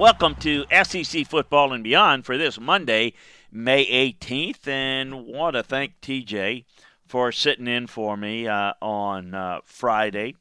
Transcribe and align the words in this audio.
Welcome 0.00 0.36
to 0.36 0.64
SEC 0.82 1.26
Football 1.26 1.74
and 1.74 1.84
Beyond 1.84 2.24
for 2.24 2.38
this 2.38 2.58
Monday, 2.58 3.12
May 3.52 3.84
18th. 3.84 4.66
And 4.66 5.26
want 5.26 5.56
to 5.56 5.62
thank 5.62 6.00
TJ 6.00 6.64
for 7.06 7.30
sitting 7.30 7.66
in 7.66 7.86
for 7.86 8.16
me 8.16 8.48
uh, 8.48 8.72
on 8.80 9.34
uh, 9.34 9.60
Friday. 9.66 10.36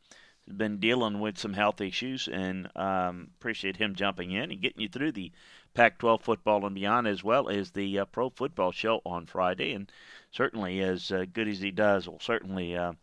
Been 0.47 0.77
dealing 0.77 1.19
with 1.19 1.37
some 1.37 1.55
health 1.55 1.81
issues 1.81 2.29
and 2.31 2.69
um, 2.77 3.31
appreciate 3.37 3.75
him 3.75 3.95
jumping 3.95 4.31
in 4.31 4.49
and 4.49 4.61
getting 4.61 4.79
you 4.81 4.87
through 4.87 5.11
the 5.11 5.33
Pac 5.73 5.97
12 5.97 6.21
football 6.21 6.65
and 6.65 6.73
beyond, 6.73 7.05
as 7.05 7.21
well 7.21 7.49
as 7.49 7.71
the 7.71 7.99
uh, 7.99 8.05
Pro 8.05 8.29
Football 8.29 8.71
Show 8.71 9.01
on 9.05 9.25
Friday. 9.25 9.73
And 9.73 9.91
certainly, 10.31 10.79
as 10.79 11.11
uh, 11.11 11.25
good 11.33 11.49
as 11.49 11.59
he 11.59 11.71
does, 11.71 12.07
we'll 12.07 12.21
certainly. 12.21 12.77
Uh, 12.77 12.93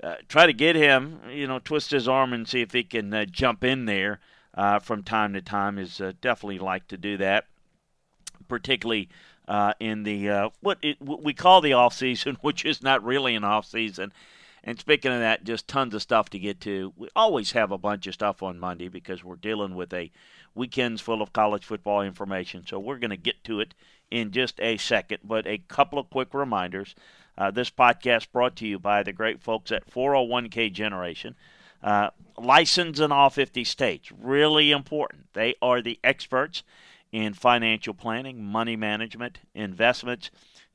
uh, 0.00 0.14
try 0.28 0.46
to 0.46 0.52
get 0.52 0.76
him, 0.76 1.18
you 1.28 1.48
know, 1.48 1.58
twist 1.58 1.90
his 1.90 2.06
arm 2.06 2.32
and 2.32 2.46
see 2.46 2.60
if 2.60 2.70
he 2.70 2.84
can 2.84 3.26
jump 3.32 3.64
in 3.64 3.86
there 3.86 4.20
uh, 4.58 4.80
from 4.80 5.04
time 5.04 5.34
to 5.34 5.40
time 5.40 5.78
is 5.78 6.00
uh, 6.00 6.12
definitely 6.20 6.58
like 6.58 6.88
to 6.88 6.96
do 6.98 7.16
that, 7.16 7.46
particularly 8.48 9.08
uh, 9.46 9.72
in 9.78 10.02
the 10.02 10.28
uh, 10.28 10.50
what, 10.60 10.78
it, 10.82 11.00
what 11.00 11.22
we 11.22 11.32
call 11.32 11.60
the 11.60 11.72
off 11.72 11.94
season, 11.94 12.36
which 12.42 12.64
is 12.64 12.82
not 12.82 13.04
really 13.04 13.36
an 13.36 13.44
off 13.44 13.66
season. 13.66 14.12
And 14.64 14.76
speaking 14.76 15.12
of 15.12 15.20
that, 15.20 15.44
just 15.44 15.68
tons 15.68 15.94
of 15.94 16.02
stuff 16.02 16.28
to 16.30 16.40
get 16.40 16.60
to. 16.62 16.92
We 16.96 17.08
always 17.14 17.52
have 17.52 17.70
a 17.70 17.78
bunch 17.78 18.08
of 18.08 18.14
stuff 18.14 18.42
on 18.42 18.58
Monday 18.58 18.88
because 18.88 19.22
we're 19.22 19.36
dealing 19.36 19.76
with 19.76 19.94
a 19.94 20.10
weekends 20.56 21.00
full 21.00 21.22
of 21.22 21.32
college 21.32 21.64
football 21.64 22.02
information. 22.02 22.66
So 22.66 22.80
we're 22.80 22.98
going 22.98 23.10
to 23.10 23.16
get 23.16 23.44
to 23.44 23.60
it 23.60 23.74
in 24.10 24.32
just 24.32 24.60
a 24.60 24.76
second. 24.76 25.20
But 25.22 25.46
a 25.46 25.58
couple 25.68 26.00
of 26.00 26.10
quick 26.10 26.34
reminders. 26.34 26.96
Uh, 27.38 27.52
this 27.52 27.70
podcast 27.70 28.32
brought 28.32 28.56
to 28.56 28.66
you 28.66 28.80
by 28.80 29.04
the 29.04 29.12
great 29.12 29.40
folks 29.40 29.70
at 29.70 29.88
401k 29.88 30.72
Generation. 30.72 31.36
Uh, 31.82 32.10
license 32.36 32.98
in 32.98 33.12
all 33.12 33.30
50 33.30 33.64
states. 33.64 34.10
Really 34.12 34.70
important. 34.70 35.32
They 35.32 35.54
are 35.62 35.80
the 35.80 35.98
experts 36.02 36.62
in 37.12 37.34
financial 37.34 37.94
planning, 37.94 38.44
money 38.44 38.76
management, 38.76 39.38
investments, 39.54 40.30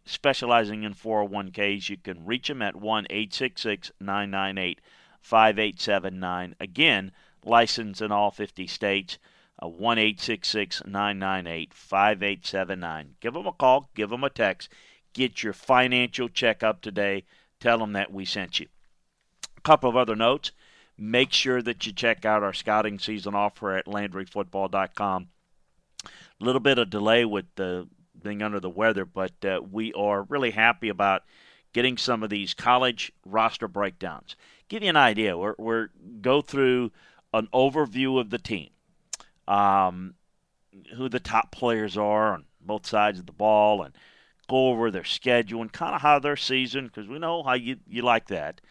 specializing 0.06 0.84
in 0.84 0.94
401ks. 0.94 1.90
You 1.90 1.98
can 1.98 2.26
reach 2.26 2.48
them 2.48 2.62
at 2.62 2.76
1 2.76 3.08
866 3.10 3.92
998 4.00 4.82
5879. 5.22 6.56
Again, 6.60 7.12
license 7.46 8.02
in 8.02 8.12
all 8.12 8.32
50 8.32 8.68
states. 8.68 9.18
Uh, 9.62 9.68
1 9.68 9.98
866 9.98 10.84
998 10.86 11.74
5879. 11.74 13.16
Give 13.20 13.34
them 13.34 13.48
a 13.48 13.52
call, 13.52 13.90
give 13.94 14.10
them 14.10 14.24
a 14.24 14.30
text, 14.30 14.68
get 15.14 15.44
your 15.44 15.54
financial 15.54 16.28
checkup 16.28 16.82
today. 16.82 17.24
Tell 17.60 17.78
them 17.78 17.94
that 17.94 18.12
we 18.12 18.26
sent 18.26 18.60
you. 18.60 18.68
A 19.58 19.62
couple 19.62 19.90
of 19.90 19.96
other 19.96 20.16
notes. 20.16 20.52
Make 20.98 21.34
sure 21.34 21.62
that 21.62 21.86
you 21.86 21.92
check 21.92 22.24
out 22.24 22.44
our 22.44 22.54
scouting 22.54 23.00
season 23.00 23.34
offer 23.34 23.76
at 23.76 23.86
LandryFootball.com. 23.86 25.28
A 26.06 26.44
little 26.44 26.60
bit 26.60 26.78
of 26.78 26.90
delay 26.90 27.26
with 27.26 27.46
the 27.56 27.88
being 28.22 28.42
under 28.42 28.60
the 28.60 28.70
weather, 28.70 29.06
but 29.06 29.34
uh, 29.44 29.62
we 29.70 29.92
are 29.94 30.24
really 30.24 30.52
happy 30.52 30.90
about 30.90 31.24
getting 31.74 31.98
some 31.98 32.24
of 32.24 32.30
these 32.30 32.54
college 32.54 33.12
roster 33.26 33.68
breakdowns. 33.68 34.36
Give 34.70 34.84
you 34.84 34.90
an 34.90 34.98
idea. 34.98 35.38
We're, 35.38 35.56
we're 35.58 35.90
go 36.22 36.42
through 36.42 36.92
an 37.34 37.48
overview 37.54 38.20
of 38.20 38.30
the 38.30 38.38
team, 38.38 38.70
um, 39.48 40.14
who 40.96 41.10
the 41.10 41.20
top 41.20 41.52
players 41.52 41.98
are 41.98 42.34
on 42.34 42.46
both 42.62 42.86
sides 42.86 43.20
of 43.20 43.26
the 43.26 43.32
ball, 43.34 43.82
and 43.82 43.94
go 44.48 44.68
over 44.68 44.92
their 44.92 45.04
schedule 45.04 45.62
and 45.62 45.74
kind 45.74 45.96
of 45.96 46.02
how 46.02 46.20
their 46.20 46.38
season, 46.38 46.88
because 46.88 47.08
we 47.08 47.20
know 47.20 47.44
how 47.44 47.54
you, 47.54 47.78
you 47.88 48.04
like 48.04 48.28
that 48.28 48.62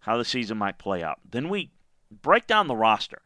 how 0.00 0.16
the 0.16 0.24
season 0.24 0.58
might 0.58 0.78
play 0.78 1.02
out. 1.02 1.18
Then 1.28 1.48
we 1.48 1.70
break 2.10 2.46
down 2.46 2.66
the 2.66 2.76
roster. 2.76 3.20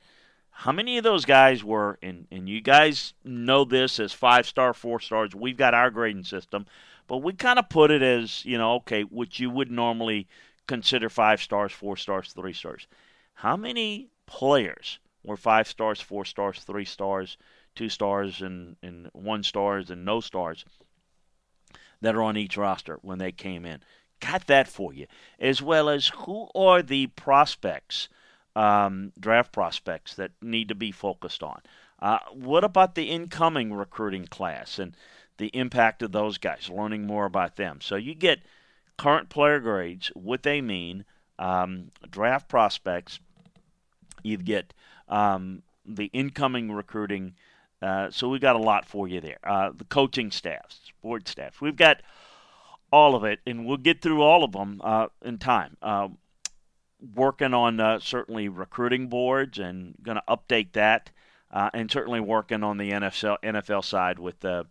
How 0.50 0.72
many 0.72 0.98
of 0.98 1.04
those 1.04 1.24
guys 1.24 1.64
were, 1.64 1.98
and, 2.02 2.26
and 2.30 2.48
you 2.48 2.60
guys 2.60 3.14
know 3.24 3.64
this 3.64 3.98
as 3.98 4.12
five 4.12 4.46
star, 4.46 4.74
four 4.74 5.00
stars. 5.00 5.34
We've 5.34 5.56
got 5.56 5.74
our 5.74 5.90
grading 5.90 6.24
system, 6.24 6.66
but 7.06 7.18
we 7.18 7.32
kind 7.32 7.58
of 7.58 7.68
put 7.68 7.90
it 7.90 8.02
as, 8.02 8.44
you 8.44 8.58
know, 8.58 8.74
okay, 8.74 9.02
which 9.02 9.40
you 9.40 9.50
would 9.50 9.70
normally 9.70 10.28
consider 10.66 11.08
five 11.08 11.40
stars, 11.42 11.72
four 11.72 11.96
stars, 11.96 12.32
three 12.32 12.52
stars. 12.52 12.86
How 13.34 13.56
many 13.56 14.08
players 14.26 14.98
were 15.24 15.36
five 15.36 15.66
stars, 15.66 16.00
four 16.00 16.24
stars, 16.24 16.60
three 16.60 16.84
stars, 16.84 17.38
two 17.74 17.88
stars, 17.88 18.42
and, 18.42 18.76
and 18.82 19.08
one 19.12 19.42
stars, 19.42 19.90
and 19.90 20.04
no 20.04 20.20
stars 20.20 20.64
that 22.00 22.14
are 22.14 22.22
on 22.22 22.36
each 22.36 22.56
roster 22.56 22.98
when 23.02 23.18
they 23.18 23.32
came 23.32 23.64
in? 23.64 23.82
Got 24.22 24.46
that 24.46 24.68
for 24.68 24.94
you, 24.94 25.06
as 25.38 25.60
well 25.60 25.88
as 25.88 26.08
who 26.08 26.48
are 26.54 26.82
the 26.82 27.08
prospects, 27.08 28.08
um, 28.54 29.12
draft 29.18 29.52
prospects 29.52 30.14
that 30.14 30.30
need 30.40 30.68
to 30.68 30.74
be 30.74 30.92
focused 30.92 31.42
on. 31.42 31.60
Uh, 32.00 32.18
what 32.32 32.64
about 32.64 32.94
the 32.94 33.04
incoming 33.04 33.72
recruiting 33.72 34.26
class 34.26 34.78
and 34.78 34.96
the 35.38 35.48
impact 35.48 36.02
of 36.02 36.12
those 36.12 36.38
guys? 36.38 36.68
Learning 36.68 37.06
more 37.06 37.26
about 37.26 37.56
them. 37.56 37.80
So 37.80 37.96
you 37.96 38.14
get 38.14 38.40
current 38.96 39.28
player 39.28 39.60
grades, 39.60 40.08
what 40.14 40.42
they 40.42 40.60
mean, 40.60 41.04
um, 41.38 41.90
draft 42.10 42.48
prospects. 42.48 43.18
You 44.22 44.36
get 44.36 44.74
um, 45.08 45.62
the 45.84 46.10
incoming 46.12 46.72
recruiting. 46.72 47.34
Uh, 47.80 48.10
so 48.10 48.28
we've 48.28 48.40
got 48.40 48.56
a 48.56 48.60
lot 48.60 48.84
for 48.84 49.08
you 49.08 49.20
there. 49.20 49.38
Uh, 49.42 49.70
the 49.76 49.84
coaching 49.84 50.30
staffs, 50.30 50.92
board 51.02 51.26
staff. 51.26 51.60
We've 51.60 51.76
got 51.76 52.02
all 52.92 53.14
of 53.14 53.24
it, 53.24 53.40
and 53.46 53.66
we'll 53.66 53.78
get 53.78 54.02
through 54.02 54.22
all 54.22 54.44
of 54.44 54.52
them 54.52 54.80
uh, 54.84 55.08
in 55.24 55.38
time. 55.38 55.76
Uh, 55.82 56.08
working 57.14 57.54
on 57.54 57.80
uh, 57.80 57.98
certainly 57.98 58.48
recruiting 58.48 59.08
boards 59.08 59.58
and 59.58 59.94
going 60.02 60.18
to 60.18 60.22
update 60.28 60.72
that, 60.72 61.10
uh, 61.50 61.70
and 61.74 61.90
certainly 61.90 62.20
working 62.20 62.62
on 62.62 62.76
the 62.76 62.90
NFL 62.90 63.38
NFL 63.42 63.84
side 63.84 64.18
with 64.18 64.44
uh, 64.44 64.64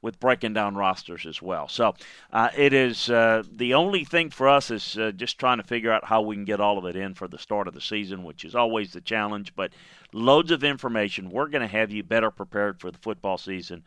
with 0.00 0.20
breaking 0.20 0.52
down 0.52 0.76
rosters 0.76 1.26
as 1.26 1.42
well. 1.42 1.66
So 1.66 1.94
uh, 2.32 2.50
it 2.56 2.72
is 2.72 3.06
the 3.06 3.74
only 3.74 4.04
thing 4.04 4.30
for 4.30 4.48
us 4.48 4.70
is 4.70 4.96
just 5.16 5.38
trying 5.38 5.58
to 5.58 5.64
figure 5.64 5.90
out 5.90 6.04
how 6.04 6.20
we 6.20 6.36
can 6.36 6.44
get 6.44 6.60
all 6.60 6.78
of 6.78 6.84
it 6.84 6.94
in 6.94 7.14
for 7.14 7.26
the 7.26 7.38
start 7.38 7.66
of 7.66 7.74
the 7.74 7.80
season, 7.80 8.22
which 8.22 8.44
is 8.44 8.54
always 8.54 8.92
the 8.92 9.00
challenge. 9.00 9.54
But 9.56 9.72
loads 10.12 10.52
of 10.52 10.62
information. 10.62 11.30
We're 11.30 11.48
going 11.48 11.62
to 11.62 11.68
have 11.68 11.90
you 11.90 12.04
better 12.04 12.30
prepared 12.30 12.80
for 12.80 12.90
the 12.90 12.98
football 12.98 13.38
season 13.38 13.82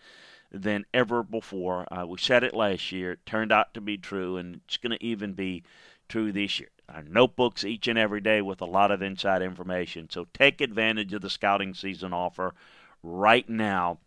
than 0.51 0.86
ever 0.94 1.24
before. 1.24 1.86
Uh, 1.94 2.06
we 2.06 2.18
said 2.18 2.44
it 2.44 2.53
last 2.53 2.92
year. 2.92 3.13
It 3.13 3.25
turned 3.25 3.51
out 3.51 3.74
to 3.74 3.81
be 3.81 3.98
true, 3.98 4.38
and 4.38 4.62
it's 4.65 4.77
going 4.77 4.98
to 4.98 5.03
even 5.03 5.33
be 5.33 5.63
true 6.09 6.31
this 6.31 6.59
year. 6.59 6.69
our 6.89 7.03
notebooks 7.03 7.63
each 7.63 7.88
and 7.88 7.98
every 7.98 8.21
day 8.21 8.42
with 8.42 8.62
a 8.62 8.65
lot 8.65 8.92
of 8.92 9.01
inside 9.01 9.42
information. 9.42 10.09
So 10.09 10.27
take 10.33 10.59
advantage 10.62 11.13
of 11.13 11.21
the 11.21 11.30
scouting 11.30 11.74
season 11.74 12.13
offer 12.13 12.53
right 13.01 13.48
now. 13.48 14.00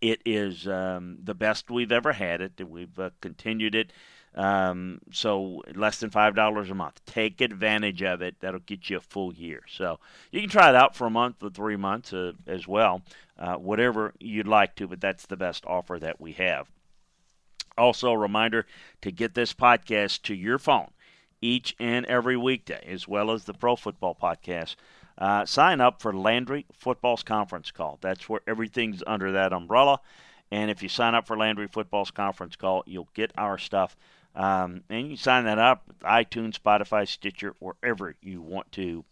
It 0.00 0.20
is 0.24 0.66
um, 0.66 1.18
the 1.22 1.34
best 1.34 1.70
we've 1.70 1.92
ever 1.92 2.12
had 2.12 2.40
it. 2.40 2.60
We've 2.68 2.98
uh, 2.98 3.10
continued 3.20 3.74
it. 3.74 3.92
Um, 4.34 5.00
so 5.10 5.62
less 5.74 6.00
than 6.00 6.10
five 6.10 6.34
dollars 6.34 6.70
a 6.70 6.74
month. 6.74 7.04
Take 7.04 7.40
advantage 7.40 8.02
of 8.02 8.22
it. 8.22 8.36
That'll 8.40 8.60
get 8.60 8.88
you 8.88 8.96
a 8.96 9.00
full 9.00 9.34
year. 9.34 9.62
So 9.68 9.98
you 10.30 10.40
can 10.40 10.48
try 10.48 10.70
it 10.70 10.74
out 10.74 10.96
for 10.96 11.06
a 11.06 11.10
month 11.10 11.42
or 11.42 11.50
three 11.50 11.76
months 11.76 12.12
uh, 12.12 12.32
as 12.46 12.66
well, 12.66 13.02
uh, 13.38 13.56
whatever 13.56 14.14
you'd 14.18 14.48
like 14.48 14.74
to. 14.76 14.88
But 14.88 15.00
that's 15.00 15.26
the 15.26 15.36
best 15.36 15.64
offer 15.66 15.98
that 15.98 16.20
we 16.20 16.32
have. 16.32 16.68
Also, 17.76 18.10
a 18.10 18.18
reminder 18.18 18.66
to 19.00 19.10
get 19.10 19.34
this 19.34 19.52
podcast 19.52 20.22
to 20.22 20.34
your 20.34 20.58
phone 20.58 20.90
each 21.40 21.74
and 21.78 22.06
every 22.06 22.36
weekday, 22.36 22.84
as 22.88 23.08
well 23.08 23.30
as 23.30 23.44
the 23.44 23.54
Pro 23.54 23.76
Football 23.76 24.16
Podcast. 24.20 24.76
Uh, 25.18 25.44
sign 25.44 25.80
up 25.80 26.00
for 26.00 26.14
Landry 26.14 26.64
Football's 26.72 27.22
conference 27.22 27.70
call. 27.70 27.98
That's 28.00 28.28
where 28.28 28.40
everything's 28.46 29.02
under 29.06 29.32
that 29.32 29.52
umbrella. 29.52 30.00
And 30.50 30.70
if 30.70 30.82
you 30.82 30.88
sign 30.88 31.14
up 31.14 31.26
for 31.26 31.36
Landry 31.36 31.66
Football's 31.66 32.10
conference 32.10 32.56
call, 32.56 32.82
you'll 32.86 33.08
get 33.14 33.32
our 33.36 33.58
stuff. 33.58 33.96
Um, 34.34 34.82
and 34.88 35.10
you 35.10 35.16
sign 35.16 35.44
that 35.44 35.58
up 35.58 35.84
iTunes, 36.02 36.58
Spotify, 36.58 37.06
Stitcher, 37.06 37.54
wherever 37.58 38.14
you 38.22 38.40
want 38.40 38.72
to, 38.72 39.04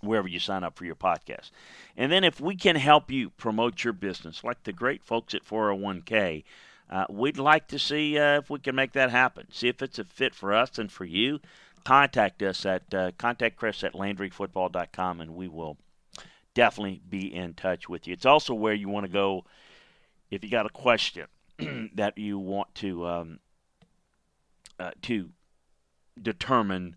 wherever 0.00 0.28
you 0.28 0.38
sign 0.38 0.64
up 0.64 0.76
for 0.76 0.84
your 0.84 0.94
podcast. 0.94 1.50
And 1.96 2.10
then 2.10 2.24
if 2.24 2.40
we 2.40 2.56
can 2.56 2.76
help 2.76 3.10
you 3.10 3.30
promote 3.30 3.84
your 3.84 3.92
business, 3.92 4.42
like 4.42 4.62
the 4.64 4.72
great 4.72 5.04
folks 5.04 5.34
at 5.34 5.44
401k, 5.44 6.44
uh, 6.88 7.04
we'd 7.08 7.38
like 7.38 7.68
to 7.68 7.78
see 7.78 8.18
uh, 8.18 8.38
if 8.38 8.50
we 8.50 8.58
can 8.58 8.74
make 8.74 8.92
that 8.92 9.10
happen. 9.10 9.46
See 9.50 9.68
if 9.68 9.82
it's 9.82 9.98
a 9.98 10.04
fit 10.04 10.34
for 10.34 10.52
us 10.52 10.78
and 10.78 10.90
for 10.90 11.04
you. 11.04 11.40
Contact 11.84 12.42
us 12.42 12.66
at 12.66 12.92
uh, 12.92 13.12
contact 13.16 13.56
Chris 13.56 13.84
at 13.84 13.94
LandryFootball.com, 13.94 15.20
and 15.20 15.34
we 15.34 15.48
will 15.48 15.78
definitely 16.52 17.00
be 17.08 17.32
in 17.32 17.54
touch 17.54 17.88
with 17.88 18.06
you. 18.06 18.12
It's 18.12 18.26
also 18.26 18.54
where 18.54 18.74
you 18.74 18.88
want 18.88 19.06
to 19.06 19.12
go 19.12 19.44
if 20.30 20.44
you 20.44 20.50
got 20.50 20.66
a 20.66 20.70
question 20.70 21.26
that 21.94 22.18
you 22.18 22.38
want 22.38 22.74
to 22.76 23.06
um, 23.06 23.38
uh, 24.80 24.90
to 25.02 25.30
determine 26.20 26.96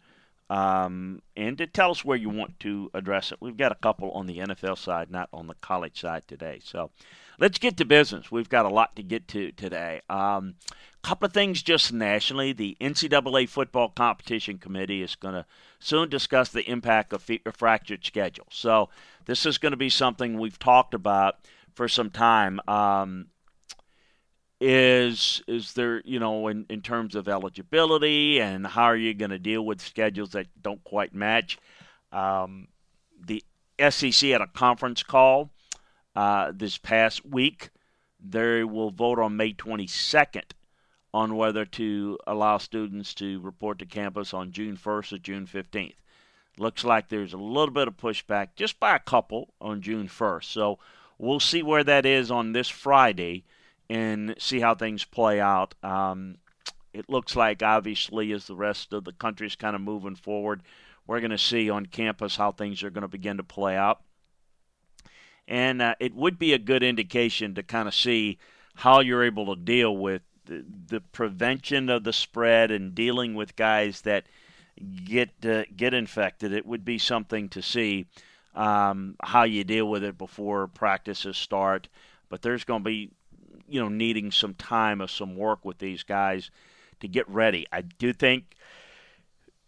um, 0.49 1.21
and 1.35 1.57
to 1.57 1.67
tell 1.67 1.91
us 1.91 2.05
where 2.05 2.17
you 2.17 2.29
want 2.29 2.59
to 2.59 2.91
address 2.93 3.31
it. 3.31 3.39
We've 3.41 3.57
got 3.57 3.71
a 3.71 3.75
couple 3.75 4.11
on 4.11 4.27
the 4.27 4.39
NFL 4.39 4.77
side, 4.77 5.09
not 5.09 5.29
on 5.33 5.47
the 5.47 5.55
college 5.55 5.99
side 5.99 6.27
today. 6.27 6.59
So 6.63 6.91
let's 7.39 7.57
get 7.57 7.77
to 7.77 7.85
business. 7.85 8.31
We've 8.31 8.49
got 8.49 8.65
a 8.65 8.69
lot 8.69 8.95
to 8.97 9.03
get 9.03 9.27
to 9.29 9.51
today. 9.53 10.01
A 10.09 10.15
um, 10.15 10.55
couple 11.01 11.25
of 11.25 11.33
things 11.33 11.63
just 11.63 11.91
nationally. 11.91 12.53
The 12.53 12.77
NCAA 12.79 13.49
Football 13.49 13.89
Competition 13.89 14.57
Committee 14.57 15.01
is 15.01 15.15
going 15.15 15.33
to 15.33 15.45
soon 15.79 16.09
discuss 16.09 16.49
the 16.49 16.69
impact 16.69 17.13
of 17.13 17.27
a 17.29 17.51
fractured 17.51 18.05
schedule. 18.05 18.47
So 18.51 18.89
this 19.25 19.45
is 19.45 19.57
going 19.57 19.71
to 19.71 19.77
be 19.77 19.89
something 19.89 20.37
we've 20.37 20.59
talked 20.59 20.93
about 20.93 21.37
for 21.73 21.87
some 21.87 22.09
time. 22.09 22.59
Um, 22.67 23.27
is 24.65 25.43
is 25.45 25.73
there 25.73 26.01
you 26.05 26.19
know 26.19 26.47
in, 26.47 26.65
in 26.69 26.81
terms 26.81 27.15
of 27.15 27.27
eligibility 27.27 28.39
and 28.39 28.65
how 28.65 28.85
are 28.85 28.95
you 28.95 29.13
going 29.13 29.31
to 29.31 29.39
deal 29.39 29.65
with 29.65 29.81
schedules 29.81 30.29
that 30.31 30.47
don't 30.61 30.81
quite 30.85 31.13
match? 31.13 31.57
Um, 32.13 32.69
the 33.19 33.43
SEC 33.89 34.29
had 34.29 34.39
a 34.39 34.47
conference 34.47 35.03
call 35.03 35.49
uh, 36.15 36.53
this 36.55 36.77
past 36.77 37.25
week. 37.25 37.71
They 38.25 38.63
will 38.63 38.91
vote 38.91 39.19
on 39.19 39.35
May 39.35 39.51
22nd 39.51 40.51
on 41.13 41.35
whether 41.35 41.65
to 41.65 42.17
allow 42.25 42.57
students 42.57 43.13
to 43.15 43.41
report 43.41 43.79
to 43.79 43.85
campus 43.85 44.33
on 44.33 44.53
June 44.53 44.77
1st 44.77 45.13
or 45.13 45.17
June 45.17 45.45
15th 45.45 45.95
looks 46.57 46.83
like 46.83 47.09
there's 47.09 47.33
a 47.33 47.37
little 47.37 47.73
bit 47.73 47.87
of 47.87 47.97
pushback 47.97 48.49
just 48.55 48.79
by 48.79 48.95
a 48.95 48.99
couple 48.99 49.53
on 49.59 49.81
June 49.81 50.07
1st 50.07 50.45
so 50.45 50.79
we'll 51.17 51.39
see 51.39 51.61
where 51.61 51.83
that 51.83 52.05
is 52.05 52.31
on 52.31 52.53
this 52.53 52.69
Friday 52.69 53.43
and 53.89 54.35
see 54.37 54.59
how 54.59 54.75
things 54.75 55.03
play 55.03 55.39
out. 55.39 55.75
Um, 55.83 56.37
it 56.93 57.09
looks 57.09 57.35
like, 57.35 57.63
obviously, 57.63 58.31
as 58.31 58.45
the 58.45 58.55
rest 58.55 58.93
of 58.93 59.03
the 59.03 59.13
country 59.13 59.47
is 59.47 59.55
kind 59.55 59.75
of 59.75 59.81
moving 59.81 60.15
forward, 60.15 60.61
we're 61.07 61.19
going 61.19 61.31
to 61.31 61.37
see 61.37 61.69
on 61.69 61.87
campus 61.87 62.35
how 62.35 62.51
things 62.51 62.83
are 62.83 62.89
going 62.89 63.01
to 63.01 63.07
begin 63.07 63.37
to 63.37 63.43
play 63.43 63.75
out. 63.75 64.01
And 65.47 65.81
uh, 65.81 65.95
it 65.99 66.15
would 66.15 66.39
be 66.39 66.53
a 66.53 66.59
good 66.59 66.83
indication 66.83 67.55
to 67.55 67.63
kind 67.63 67.87
of 67.87 67.93
see 67.93 68.37
how 68.75 69.01
you're 69.01 69.23
able 69.23 69.53
to 69.53 69.61
deal 69.61 69.95
with 69.95 70.21
the, 70.45 70.63
the 70.87 71.01
prevention 71.01 71.89
of 71.89 72.03
the 72.03 72.13
spread 72.13 72.71
and 72.71 72.95
dealing 72.95 73.35
with 73.35 73.55
guys 73.55 74.01
that 74.01 74.25
get 75.05 75.29
uh, 75.45 75.63
get 75.75 75.93
infected. 75.93 76.53
It 76.53 76.65
would 76.65 76.85
be 76.85 76.97
something 76.97 77.49
to 77.49 77.61
see 77.61 78.05
um, 78.55 79.15
how 79.21 79.43
you 79.43 79.63
deal 79.63 79.89
with 79.89 80.03
it 80.03 80.17
before 80.17 80.67
practices 80.67 81.37
start. 81.37 81.87
But 82.29 82.41
there's 82.41 82.63
going 82.63 82.81
to 82.81 82.89
be 82.89 83.11
you 83.67 83.79
know 83.79 83.89
needing 83.89 84.31
some 84.31 84.53
time 84.53 85.01
or 85.01 85.07
some 85.07 85.35
work 85.35 85.63
with 85.63 85.79
these 85.79 86.03
guys 86.03 86.51
to 86.99 87.07
get 87.07 87.27
ready. 87.29 87.67
I 87.71 87.81
do 87.81 88.13
think 88.13 88.55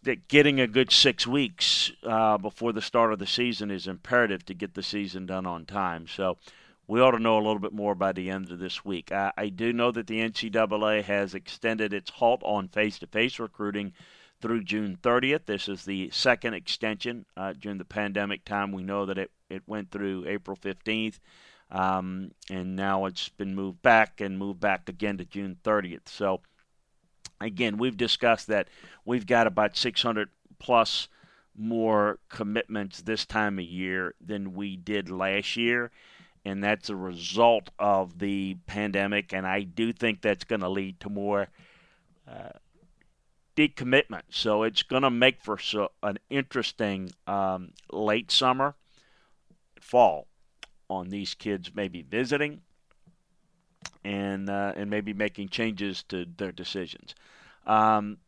that 0.02 0.28
getting 0.28 0.60
a 0.60 0.66
good 0.66 0.92
six 0.92 1.26
weeks 1.26 1.92
uh, 2.04 2.38
before 2.38 2.72
the 2.72 2.80
start 2.80 3.12
of 3.12 3.18
the 3.18 3.26
season 3.26 3.70
is 3.70 3.86
imperative 3.86 4.44
to 4.46 4.54
get 4.54 4.74
the 4.74 4.82
season 4.82 5.26
done 5.26 5.46
on 5.46 5.66
time. 5.66 6.06
So 6.06 6.38
we 6.86 7.00
ought 7.00 7.10
to 7.10 7.18
know 7.18 7.36
a 7.36 7.42
little 7.42 7.58
bit 7.58 7.72
more 7.72 7.94
by 7.94 8.12
the 8.12 8.30
end 8.30 8.50
of 8.50 8.58
this 8.58 8.84
week. 8.84 9.10
I, 9.10 9.32
I 9.36 9.48
do 9.48 9.72
know 9.72 9.90
that 9.90 10.06
the 10.06 10.20
NCAA 10.20 11.02
has 11.02 11.34
extended 11.34 11.92
its 11.92 12.10
halt 12.10 12.40
on 12.44 12.68
face-to-face 12.68 13.40
recruiting 13.40 13.92
through 14.40 14.62
June 14.62 14.96
30th. 15.02 15.46
This 15.46 15.68
is 15.68 15.84
the 15.84 16.10
second 16.10 16.54
extension 16.54 17.26
uh, 17.36 17.54
during 17.58 17.78
the 17.78 17.84
pandemic 17.84 18.44
time. 18.44 18.70
We 18.70 18.84
know 18.84 19.06
that 19.06 19.18
it, 19.18 19.30
it 19.50 19.62
went 19.66 19.90
through 19.90 20.26
April 20.28 20.56
15th. 20.56 21.18
Um, 21.70 22.30
and 22.48 22.76
now 22.76 23.06
it's 23.06 23.28
been 23.28 23.54
moved 23.54 23.82
back 23.82 24.20
and 24.20 24.38
moved 24.38 24.60
back 24.60 24.88
again 24.88 25.18
to 25.18 25.24
June 25.24 25.56
30th. 25.64 26.08
So, 26.08 26.40
again, 27.40 27.76
we've 27.76 27.96
discussed 27.96 28.46
that 28.48 28.68
we've 29.04 29.26
got 29.26 29.46
about 29.46 29.76
600 29.76 30.28
plus 30.58 31.08
more 31.56 32.18
commitments 32.28 33.02
this 33.02 33.24
time 33.24 33.58
of 33.58 33.64
year 33.64 34.14
than 34.24 34.54
we 34.54 34.76
did 34.76 35.10
last 35.10 35.56
year. 35.56 35.90
And 36.44 36.62
that's 36.62 36.88
a 36.88 36.96
result 36.96 37.70
of 37.78 38.20
the 38.20 38.56
pandemic. 38.66 39.32
And 39.32 39.44
I 39.44 39.62
do 39.62 39.92
think 39.92 40.22
that's 40.22 40.44
going 40.44 40.60
to 40.60 40.68
lead 40.68 41.00
to 41.00 41.10
more 41.10 41.48
uh, 42.30 42.50
decommitment. 43.56 44.22
So 44.30 44.62
it's 44.62 44.84
going 44.84 45.02
to 45.02 45.10
make 45.10 45.40
for 45.42 45.58
so, 45.58 45.90
an 46.04 46.18
interesting 46.30 47.10
um, 47.26 47.72
late 47.90 48.30
summer, 48.30 48.76
fall 49.80 50.28
on 50.88 51.08
these 51.08 51.34
kids 51.34 51.70
maybe 51.74 52.02
visiting 52.02 52.60
and 54.04 54.48
uh, 54.48 54.72
and 54.76 54.90
maybe 54.90 55.12
making 55.12 55.48
changes 55.48 56.02
to 56.04 56.26
their 56.36 56.52
decisions. 56.52 57.14
Um, 57.66 58.18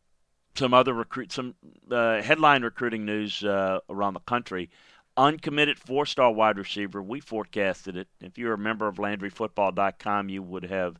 some 0.55 0.73
other 0.73 0.93
recruit, 0.93 1.31
some 1.31 1.55
uh, 1.89 2.21
headline 2.21 2.63
recruiting 2.63 3.05
news 3.05 3.43
uh, 3.43 3.79
around 3.89 4.13
the 4.13 4.19
country. 4.21 4.69
Uncommitted 5.17 5.77
four-star 5.77 6.31
wide 6.31 6.57
receiver. 6.57 7.01
We 7.01 7.19
forecasted 7.19 7.97
it. 7.97 8.07
If 8.21 8.37
you're 8.37 8.53
a 8.53 8.57
member 8.57 8.87
of 8.87 8.95
LandryFootball.com, 8.97 10.29
you 10.29 10.41
would 10.41 10.63
have 10.65 10.97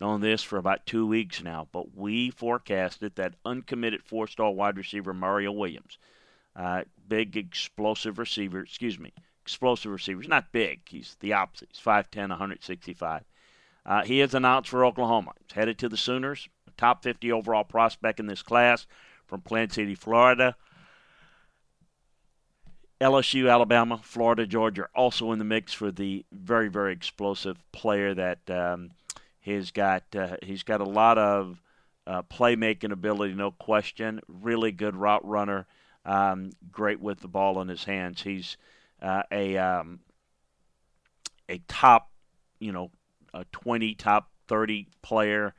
known 0.00 0.20
this 0.20 0.42
for 0.42 0.56
about 0.56 0.86
two 0.86 1.06
weeks 1.06 1.42
now. 1.42 1.68
But 1.70 1.94
we 1.94 2.30
forecasted 2.30 3.16
that 3.16 3.34
uncommitted 3.44 4.02
four-star 4.04 4.52
wide 4.52 4.78
receiver 4.78 5.12
Mario 5.12 5.52
Williams, 5.52 5.98
uh, 6.56 6.84
big 7.08 7.36
explosive 7.36 8.18
receiver. 8.18 8.60
Excuse 8.60 8.98
me, 8.98 9.12
explosive 9.48 9.90
receiver. 9.90 10.20
He's 10.20 10.28
not 10.28 10.52
big. 10.52 10.80
He's 10.88 11.16
the 11.20 11.32
opposite. 11.32 11.70
He's 11.72 11.82
5'10", 11.82 12.28
165. 12.28 13.24
Uh, 13.86 14.04
he 14.04 14.20
is 14.20 14.34
announced 14.34 14.68
for 14.68 14.84
Oklahoma. 14.84 15.32
He's 15.40 15.54
headed 15.54 15.78
to 15.78 15.88
the 15.88 15.96
Sooners, 15.96 16.48
top 16.76 17.02
50 17.02 17.32
overall 17.32 17.64
prospect 17.64 18.20
in 18.20 18.26
this 18.26 18.42
class 18.42 18.86
from 19.26 19.40
Plant 19.40 19.72
City, 19.72 19.94
Florida. 19.94 20.54
LSU, 23.00 23.50
Alabama, 23.50 24.00
Florida, 24.02 24.46
Georgia 24.46 24.82
are 24.82 24.90
also 24.94 25.32
in 25.32 25.38
the 25.38 25.44
mix 25.44 25.72
for 25.72 25.90
the 25.90 26.26
very, 26.30 26.68
very 26.68 26.92
explosive 26.92 27.56
player 27.72 28.12
that 28.12 28.50
um, 28.50 28.90
he's 29.40 29.70
got. 29.70 30.02
Uh, 30.14 30.36
he's 30.42 30.64
got 30.64 30.80
a 30.80 30.84
lot 30.84 31.16
of 31.16 31.62
uh, 32.06 32.22
playmaking 32.22 32.92
ability, 32.92 33.34
no 33.34 33.52
question. 33.52 34.20
Really 34.28 34.72
good 34.72 34.96
route 34.96 35.24
runner. 35.24 35.66
Um, 36.04 36.50
great 36.72 37.00
with 37.00 37.20
the 37.20 37.28
ball 37.28 37.60
in 37.60 37.68
his 37.68 37.84
hands. 37.84 38.22
He's 38.22 38.56
uh, 39.00 39.22
a 39.30 39.56
um, 39.56 40.00
a 41.48 41.58
top, 41.68 42.10
you 42.58 42.72
know, 42.72 42.90
a 43.32 43.44
20 43.52 43.94
top 43.94 44.30
30 44.48 44.88
player 45.02 45.54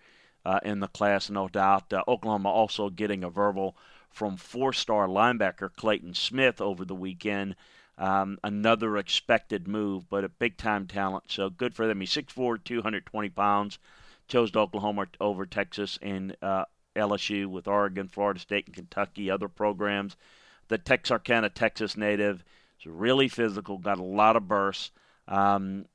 uh, 0.45 0.59
in 0.63 0.79
the 0.79 0.87
class, 0.87 1.29
no 1.29 1.47
doubt. 1.47 1.91
Uh, 1.91 2.03
Oklahoma 2.07 2.49
also 2.49 2.89
getting 2.89 3.23
a 3.23 3.29
verbal 3.29 3.75
from 4.09 4.37
four-star 4.37 5.07
linebacker 5.07 5.69
Clayton 5.75 6.13
Smith 6.13 6.61
over 6.61 6.85
the 6.85 6.95
weekend. 6.95 7.55
Um, 7.97 8.39
another 8.43 8.97
expected 8.97 9.67
move, 9.67 10.09
but 10.09 10.23
a 10.23 10.29
big-time 10.29 10.87
talent. 10.87 11.25
So 11.27 11.49
good 11.49 11.75
for 11.75 11.85
them. 11.85 11.99
He's 11.99 12.13
6'4", 12.13 12.63
220 12.63 13.29
pounds. 13.29 13.77
Chose 14.27 14.55
Oklahoma 14.55 15.07
over 15.19 15.45
Texas, 15.45 15.97
and 16.01 16.35
uh, 16.41 16.65
LSU 16.95 17.47
with 17.47 17.67
Oregon, 17.67 18.07
Florida 18.07 18.39
State, 18.39 18.67
and 18.67 18.75
Kentucky, 18.75 19.29
other 19.29 19.47
programs. 19.47 20.15
The 20.67 20.77
Texarkana, 20.77 21.49
Texas 21.49 21.97
native 21.97 22.43
really 22.85 23.27
physical, 23.27 23.77
got 23.77 23.99
a 23.99 24.03
lot 24.03 24.35
of 24.35 24.47
bursts. 24.47 24.91
Um, 25.27 25.85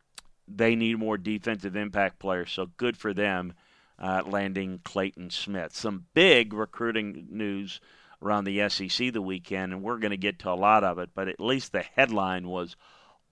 they 0.46 0.74
need 0.76 0.98
more 0.98 1.16
defensive 1.16 1.76
impact 1.76 2.18
players, 2.18 2.52
so 2.52 2.66
good 2.76 2.96
for 2.96 3.14
them 3.14 3.54
uh, 3.98 4.22
landing 4.26 4.80
Clayton 4.84 5.30
Smith. 5.30 5.74
Some 5.74 6.06
big 6.14 6.52
recruiting 6.52 7.26
news 7.30 7.80
around 8.22 8.44
the 8.44 8.68
SEC 8.68 9.12
the 9.12 9.22
weekend, 9.22 9.72
and 9.72 9.82
we're 9.82 9.98
going 9.98 10.10
to 10.10 10.16
get 10.16 10.38
to 10.40 10.50
a 10.50 10.54
lot 10.54 10.84
of 10.84 10.98
it, 10.98 11.10
but 11.14 11.28
at 11.28 11.40
least 11.40 11.72
the 11.72 11.82
headline 11.82 12.48
was 12.48 12.76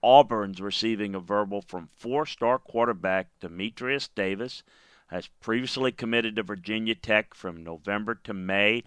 Auburn's 0.01 0.61
receiving 0.61 1.15
a 1.15 1.19
verbal 1.19 1.61
from 1.61 1.89
four 1.97 2.25
star 2.25 2.59
quarterback 2.59 3.27
Dematrius 3.41 4.09
Davis, 4.13 4.63
has 5.07 5.27
previously 5.41 5.91
committed 5.91 6.35
to 6.35 6.43
Virginia 6.43 6.95
Tech 6.95 7.33
from 7.33 7.63
November 7.63 8.15
to 8.15 8.33
May. 8.33 8.83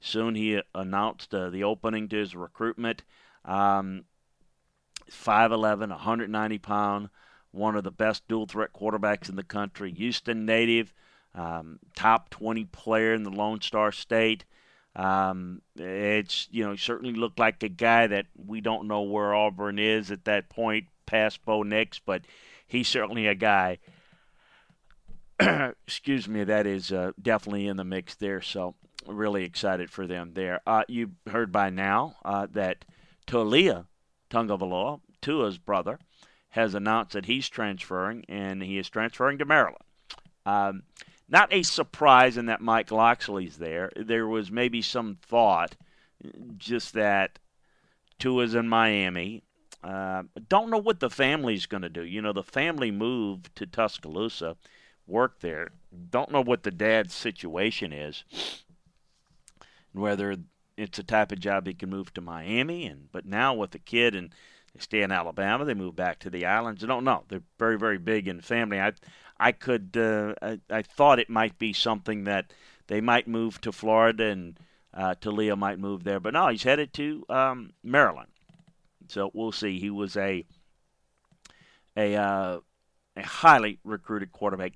Soon 0.00 0.34
he 0.34 0.60
announced 0.74 1.34
uh, 1.34 1.50
the 1.50 1.64
opening 1.64 2.08
to 2.08 2.16
his 2.16 2.34
recruitment. 2.34 3.02
Um, 3.44 4.04
5'11, 5.10 5.88
190 5.90 6.58
pound, 6.58 7.08
one 7.50 7.76
of 7.76 7.84
the 7.84 7.90
best 7.90 8.26
dual 8.28 8.46
threat 8.46 8.72
quarterbacks 8.72 9.28
in 9.28 9.36
the 9.36 9.42
country. 9.42 9.92
Houston 9.92 10.44
native, 10.44 10.92
um, 11.34 11.78
top 11.96 12.30
20 12.30 12.64
player 12.66 13.14
in 13.14 13.22
the 13.22 13.30
Lone 13.30 13.60
Star 13.60 13.92
State. 13.92 14.44
Um, 14.96 15.62
it's 15.76 16.48
you 16.50 16.64
know 16.64 16.74
certainly 16.74 17.14
looked 17.14 17.38
like 17.38 17.62
a 17.62 17.68
guy 17.68 18.08
that 18.08 18.26
we 18.34 18.60
don't 18.60 18.88
know 18.88 19.02
where 19.02 19.34
Auburn 19.34 19.78
is 19.78 20.10
at 20.10 20.24
that 20.24 20.48
point 20.48 20.86
past 21.06 21.44
Bo 21.44 21.62
Nix, 21.62 22.00
but 22.00 22.22
he's 22.66 22.88
certainly 22.88 23.26
a 23.26 23.34
guy. 23.34 23.78
excuse 25.86 26.26
me, 26.26 26.42
that 26.42 26.66
is 26.66 26.90
uh, 26.90 27.12
definitely 27.20 27.68
in 27.68 27.76
the 27.76 27.84
mix 27.84 28.16
there. 28.16 28.42
So 28.42 28.74
really 29.06 29.44
excited 29.44 29.90
for 29.90 30.06
them 30.06 30.32
there. 30.34 30.60
Uh, 30.66 30.82
you 30.88 31.12
heard 31.30 31.52
by 31.52 31.70
now 31.70 32.16
uh, 32.24 32.48
that 32.52 32.84
Taulia 33.28 33.86
Tagovailoa, 34.30 35.00
Tua's 35.20 35.58
brother, 35.58 35.98
has 36.50 36.74
announced 36.74 37.12
that 37.12 37.26
he's 37.26 37.48
transferring, 37.48 38.24
and 38.28 38.62
he 38.62 38.78
is 38.78 38.88
transferring 38.88 39.38
to 39.38 39.44
Maryland. 39.44 39.84
Um, 40.46 40.82
not 41.28 41.52
a 41.52 41.62
surprise 41.62 42.36
in 42.38 42.46
that 42.46 42.62
Mike 42.62 42.90
Locksley's 42.90 43.58
there. 43.58 43.90
There 43.94 44.26
was 44.26 44.50
maybe 44.50 44.80
some 44.80 45.18
thought, 45.20 45.76
just 46.56 46.94
that 46.94 47.38
Tua's 48.18 48.54
in 48.54 48.68
Miami. 48.68 49.42
Uh, 49.84 50.24
don't 50.48 50.70
know 50.70 50.78
what 50.78 51.00
the 51.00 51.10
family's 51.10 51.66
going 51.66 51.82
to 51.82 51.88
do. 51.88 52.02
You 52.02 52.22
know, 52.22 52.32
the 52.32 52.42
family 52.42 52.90
moved 52.90 53.54
to 53.56 53.66
Tuscaloosa, 53.66 54.56
worked 55.06 55.42
there. 55.42 55.70
Don't 56.10 56.32
know 56.32 56.40
what 56.40 56.62
the 56.62 56.70
dad's 56.70 57.14
situation 57.14 57.92
is, 57.92 58.24
whether 59.92 60.36
it's 60.78 60.98
a 60.98 61.02
type 61.02 61.32
of 61.32 61.40
job 61.40 61.66
he 61.66 61.74
can 61.74 61.90
move 61.90 62.14
to 62.14 62.20
Miami, 62.20 62.86
and 62.86 63.10
but 63.12 63.26
now 63.26 63.52
with 63.52 63.72
the 63.72 63.78
kid 63.78 64.14
and 64.14 64.32
they 64.72 64.80
stay 64.80 65.02
in 65.02 65.12
Alabama, 65.12 65.64
they 65.64 65.74
move 65.74 65.96
back 65.96 66.18
to 66.20 66.30
the 66.30 66.46
islands. 66.46 66.84
I 66.84 66.86
don't 66.86 67.04
know. 67.04 67.24
They're 67.28 67.42
very, 67.58 67.78
very 67.78 67.98
big 67.98 68.28
in 68.28 68.40
family. 68.40 68.80
I, 68.80 68.92
I 69.40 69.52
could, 69.52 69.96
uh, 69.96 70.34
I, 70.40 70.60
I 70.70 70.82
thought 70.82 71.18
it 71.18 71.30
might 71.30 71.58
be 71.58 71.72
something 71.72 72.24
that 72.24 72.52
they 72.86 73.00
might 73.00 73.26
move 73.26 73.60
to 73.62 73.72
Florida 73.72 74.24
and 74.24 74.58
uh, 74.94 75.14
Taulia 75.20 75.56
might 75.56 75.78
move 75.78 76.04
there, 76.04 76.20
but 76.20 76.34
no, 76.34 76.48
he's 76.48 76.62
headed 76.62 76.92
to 76.94 77.24
um, 77.28 77.72
Maryland. 77.82 78.30
So 79.08 79.30
we'll 79.34 79.52
see. 79.52 79.78
He 79.78 79.90
was 79.90 80.16
a 80.16 80.44
a 81.96 82.14
uh, 82.14 82.60
a 83.16 83.22
highly 83.22 83.78
recruited 83.84 84.32
quarterback. 84.32 84.72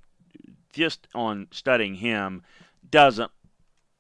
Just 0.73 1.07
on 1.15 1.49
studying 1.51 1.97
him, 1.97 2.43
doesn't 2.89 3.31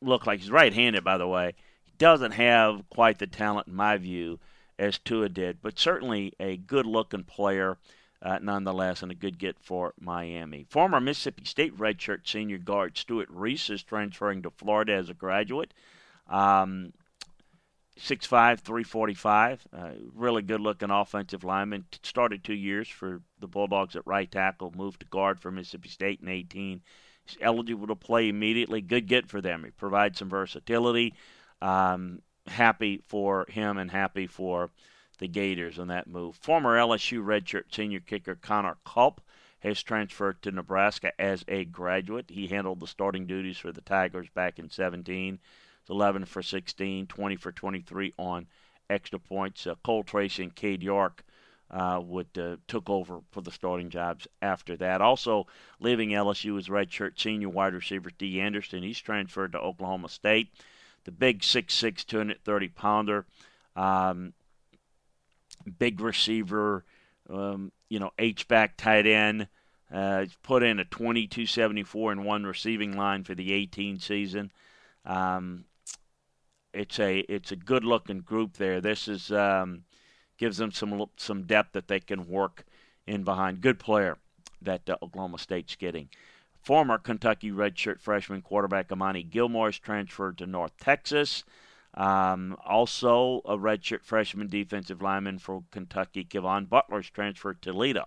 look 0.00 0.26
like 0.26 0.40
he's 0.40 0.50
right-handed. 0.50 1.04
By 1.04 1.18
the 1.18 1.28
way, 1.28 1.54
doesn't 2.02 2.32
have 2.32 2.82
quite 2.90 3.20
the 3.20 3.28
talent, 3.28 3.68
in 3.68 3.76
my 3.76 3.96
view, 3.96 4.40
as 4.76 4.98
Tua 4.98 5.28
did, 5.28 5.62
but 5.62 5.78
certainly 5.78 6.32
a 6.40 6.56
good-looking 6.56 7.24
player. 7.24 7.78
Uh, 8.20 8.38
nonetheless, 8.40 9.02
and 9.02 9.10
a 9.10 9.16
good 9.16 9.36
get 9.36 9.58
for 9.58 9.94
Miami. 9.98 10.64
Former 10.70 11.00
Mississippi 11.00 11.44
State 11.44 11.76
redshirt 11.76 12.20
senior 12.24 12.58
guard 12.58 12.96
Stewart 12.96 13.26
Reese 13.28 13.68
is 13.68 13.82
transferring 13.82 14.42
to 14.42 14.50
Florida 14.50 14.92
as 14.92 15.10
a 15.10 15.14
graduate. 15.14 15.74
Um, 16.28 16.92
6'5", 17.98 18.60
345, 18.60 19.66
uh, 19.76 19.90
really 20.14 20.42
good-looking 20.42 20.92
offensive 20.92 21.42
lineman. 21.42 21.84
Started 22.04 22.44
two 22.44 22.54
years 22.54 22.88
for 22.88 23.22
the 23.40 23.48
Bulldogs 23.48 23.96
at 23.96 24.06
right 24.06 24.30
tackle, 24.30 24.72
moved 24.76 25.00
to 25.00 25.06
guard 25.06 25.40
for 25.40 25.50
Mississippi 25.50 25.88
State 25.88 26.20
in 26.22 26.28
18. 26.28 26.80
He's 27.26 27.38
eligible 27.40 27.88
to 27.88 27.96
play 27.96 28.28
immediately. 28.28 28.82
Good 28.82 29.08
get 29.08 29.28
for 29.28 29.40
them. 29.40 29.64
He 29.64 29.70
provides 29.72 30.20
some 30.20 30.28
versatility. 30.28 31.14
Um, 31.62 32.22
happy 32.48 33.00
for 33.06 33.46
him 33.48 33.78
and 33.78 33.90
happy 33.90 34.26
for 34.26 34.70
the 35.18 35.28
Gators 35.28 35.78
on 35.78 35.88
that 35.88 36.08
move. 36.08 36.34
Former 36.36 36.76
LSU 36.76 37.22
redshirt 37.24 37.72
senior 37.72 38.00
kicker 38.00 38.34
Connor 38.34 38.76
Culp 38.84 39.20
has 39.60 39.80
transferred 39.80 40.42
to 40.42 40.50
Nebraska 40.50 41.12
as 41.20 41.44
a 41.46 41.64
graduate. 41.64 42.28
He 42.28 42.48
handled 42.48 42.80
the 42.80 42.88
starting 42.88 43.26
duties 43.26 43.58
for 43.58 43.70
the 43.70 43.80
Tigers 43.80 44.28
back 44.34 44.58
in 44.58 44.70
17. 44.70 45.38
11 45.88 46.24
for 46.24 46.42
16, 46.42 47.06
20 47.06 47.36
for 47.36 47.52
23 47.52 48.12
on 48.18 48.46
extra 48.90 49.20
points. 49.20 49.66
Uh, 49.66 49.76
Cole 49.84 50.02
Tracy 50.02 50.42
and 50.42 50.54
Cade 50.54 50.82
York 50.82 51.24
uh, 51.70 52.00
would 52.02 52.36
uh, 52.36 52.56
took 52.66 52.90
over 52.90 53.20
for 53.30 53.40
the 53.40 53.52
starting 53.52 53.88
jobs 53.88 54.26
after 54.40 54.76
that. 54.76 55.00
Also 55.00 55.46
leaving 55.78 56.10
LSU 56.10 56.58
is 56.58 56.68
redshirt 56.68 57.20
senior 57.20 57.48
wide 57.48 57.74
receiver 57.74 58.10
Dee 58.18 58.40
Anderson. 58.40 58.82
He's 58.82 59.00
transferred 59.00 59.52
to 59.52 59.60
Oklahoma 59.60 60.08
State. 60.08 60.48
The 61.04 61.12
big 61.12 61.40
6'6", 61.40 62.06
230 62.06 62.68
pounder. 62.68 63.26
Um, 63.74 64.34
big 65.78 66.00
receiver, 66.00 66.84
um, 67.30 67.72
you 67.88 67.98
know, 67.98 68.12
H 68.18 68.48
back 68.48 68.76
tight 68.76 69.06
end. 69.06 69.48
Uh, 69.92 70.24
put 70.42 70.62
in 70.62 70.80
a 70.80 70.84
22.74 70.84 72.12
in 72.12 72.24
one 72.24 72.44
receiving 72.44 72.96
line 72.96 73.24
for 73.24 73.34
the 73.34 73.52
18 73.52 73.98
season. 73.98 74.50
Um, 75.04 75.64
it's 76.72 76.98
a 76.98 77.18
it's 77.20 77.52
a 77.52 77.56
good 77.56 77.84
looking 77.84 78.20
group 78.20 78.54
there. 78.54 78.80
This 78.80 79.08
is 79.08 79.30
um, 79.30 79.84
gives 80.38 80.56
them 80.56 80.72
some 80.72 81.06
some 81.16 81.42
depth 81.42 81.72
that 81.72 81.88
they 81.88 82.00
can 82.00 82.26
work 82.26 82.64
in 83.06 83.24
behind. 83.24 83.60
Good 83.60 83.78
player 83.78 84.16
that 84.62 84.88
uh, 84.88 84.96
Oklahoma 85.02 85.38
State's 85.38 85.76
getting. 85.76 86.08
Former 86.62 86.96
Kentucky 86.96 87.50
redshirt 87.50 88.00
freshman 88.00 88.40
quarterback 88.40 88.92
Amani 88.92 89.24
Gilmore 89.24 89.70
is 89.70 89.78
transferred 89.80 90.38
to 90.38 90.46
North 90.46 90.76
Texas. 90.78 91.42
Um, 91.94 92.56
also, 92.64 93.42
a 93.44 93.58
redshirt 93.58 94.04
freshman 94.04 94.46
defensive 94.46 95.02
lineman 95.02 95.38
for 95.38 95.64
Kentucky, 95.72 96.24
Kevon 96.24 96.68
Butler's 96.68 97.10
transferred 97.10 97.60
to 97.62 97.72
Toledo. 97.72 98.06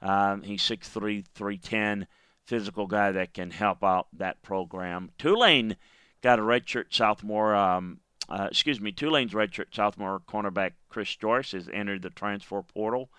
Um, 0.00 0.42
he's 0.42 0.62
6'3", 0.62 1.26
310, 1.34 2.06
physical 2.46 2.86
guy 2.86 3.12
that 3.12 3.34
can 3.34 3.50
help 3.50 3.84
out 3.84 4.08
that 4.14 4.40
program. 4.42 5.10
Tulane 5.18 5.76
got 6.22 6.38
a 6.38 6.42
redshirt 6.42 6.86
sophomore. 6.94 7.54
Um, 7.54 8.00
uh, 8.30 8.48
excuse 8.50 8.80
me, 8.80 8.92
Tulane's 8.92 9.34
redshirt 9.34 9.74
sophomore 9.74 10.22
cornerback 10.26 10.72
Chris 10.88 11.14
Joyce 11.16 11.52
has 11.52 11.68
entered 11.72 12.00
the 12.00 12.10
transfer 12.10 12.62
portal. 12.62 13.10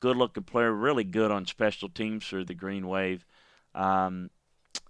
Good-looking 0.00 0.42
player, 0.42 0.72
really 0.72 1.04
good 1.04 1.30
on 1.30 1.46
special 1.46 1.88
teams 1.88 2.24
for 2.24 2.42
the 2.42 2.54
Green 2.54 2.88
Wave. 2.88 3.24
Um, 3.74 4.30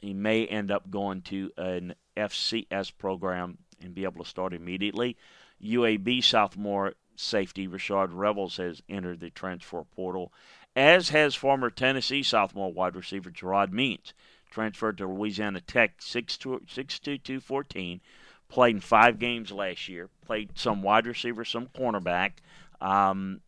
he 0.00 0.14
may 0.14 0.46
end 0.46 0.70
up 0.70 0.90
going 0.90 1.22
to 1.22 1.50
an 1.56 1.94
FCS 2.16 2.92
program 2.98 3.58
and 3.82 3.94
be 3.94 4.04
able 4.04 4.22
to 4.22 4.28
start 4.28 4.52
immediately. 4.52 5.16
UAB 5.62 6.22
sophomore 6.22 6.94
safety 7.16 7.68
Rashard 7.68 8.10
Revels 8.12 8.56
has 8.58 8.82
entered 8.88 9.20
the 9.20 9.30
transfer 9.30 9.82
portal, 9.94 10.32
as 10.76 11.10
has 11.10 11.34
former 11.34 11.70
Tennessee 11.70 12.22
sophomore 12.22 12.72
wide 12.72 12.96
receiver 12.96 13.30
Gerard 13.30 13.72
Means, 13.72 14.12
transferred 14.50 14.98
to 14.98 15.06
Louisiana 15.06 15.60
Tech 15.60 16.00
6'2", 16.00 17.42
14, 17.42 18.00
played 18.48 18.74
in 18.74 18.80
five 18.80 19.18
games 19.18 19.52
last 19.52 19.88
year, 19.88 20.10
played 20.26 20.50
some 20.58 20.82
wide 20.82 21.06
receiver, 21.06 21.44
some 21.44 21.68
cornerback. 21.68 22.32
Um, 22.80 23.40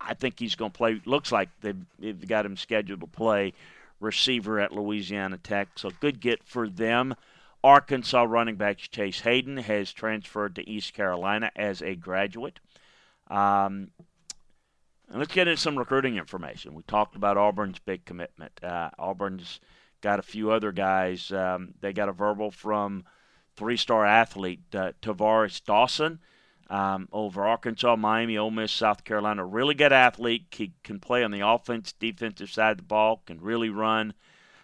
I 0.00 0.14
think 0.14 0.38
he's 0.38 0.54
going 0.54 0.72
to 0.72 0.76
play. 0.76 1.00
Looks 1.04 1.30
like 1.30 1.50
they've, 1.60 1.84
they've 1.98 2.26
got 2.26 2.46
him 2.46 2.56
scheduled 2.56 3.00
to 3.00 3.06
play 3.06 3.52
receiver 4.00 4.58
at 4.58 4.72
Louisiana 4.72 5.38
Tech. 5.38 5.68
So 5.76 5.90
good 6.00 6.20
get 6.20 6.42
for 6.42 6.68
them. 6.68 7.14
Arkansas 7.62 8.22
running 8.22 8.56
back 8.56 8.78
Chase 8.78 9.20
Hayden 9.20 9.58
has 9.58 9.92
transferred 9.92 10.54
to 10.56 10.68
East 10.68 10.94
Carolina 10.94 11.50
as 11.54 11.82
a 11.82 11.94
graduate. 11.94 12.58
Um, 13.28 13.90
let's 15.12 15.32
get 15.32 15.46
into 15.46 15.60
some 15.60 15.78
recruiting 15.78 16.16
information. 16.16 16.74
We 16.74 16.82
talked 16.84 17.16
about 17.16 17.36
Auburn's 17.36 17.78
big 17.78 18.04
commitment. 18.06 18.52
Uh, 18.62 18.90
Auburn's 18.98 19.60
got 20.00 20.18
a 20.18 20.22
few 20.22 20.50
other 20.50 20.72
guys. 20.72 21.30
Um, 21.30 21.74
they 21.80 21.92
got 21.92 22.08
a 22.08 22.12
verbal 22.12 22.50
from 22.50 23.04
three-star 23.56 24.06
athlete 24.06 24.62
uh, 24.74 24.92
Tavares 25.02 25.62
Dawson 25.62 26.18
um, 26.70 27.08
over 27.12 27.44
Arkansas, 27.44 27.96
Miami, 27.96 28.38
Ole 28.38 28.52
Miss, 28.52 28.70
South 28.70 29.02
Carolina. 29.02 29.44
Really 29.44 29.74
good 29.74 29.92
athlete. 29.92 30.46
He 30.52 30.72
can 30.84 31.00
play 31.00 31.24
on 31.24 31.32
the 31.32 31.46
offense, 31.46 31.92
defensive 31.92 32.48
side 32.48 32.70
of 32.70 32.76
the 32.78 32.82
ball. 32.84 33.22
Can 33.26 33.40
really 33.40 33.70
run. 33.70 34.14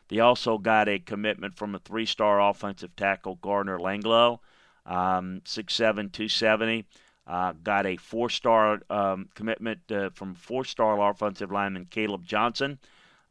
They 0.08 0.20
also 0.20 0.56
got 0.56 0.88
a 0.88 1.00
commitment 1.00 1.56
from 1.56 1.74
a 1.74 1.80
three-star 1.80 2.40
offensive 2.40 2.94
tackle, 2.94 3.34
Gardner 3.42 3.80
Langlow, 3.80 4.38
um, 4.86 5.42
6'7", 5.44 6.12
270. 6.12 6.84
Uh, 7.26 7.54
got 7.64 7.86
a 7.86 7.96
four-star 7.96 8.82
um, 8.88 9.28
commitment 9.34 9.80
uh, 9.90 10.10
from 10.10 10.36
four-star 10.36 11.10
offensive 11.10 11.50
lineman 11.50 11.86
Caleb 11.90 12.24
Johnson. 12.24 12.78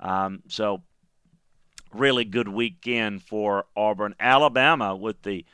Um, 0.02 0.44
so, 0.50 0.84
really 1.94 2.26
good 2.26 2.50
weekend 2.50 3.24
for 3.24 3.68
Auburn. 3.74 4.16
Alabama 4.20 4.98
with 4.98 5.22
the 5.22 5.46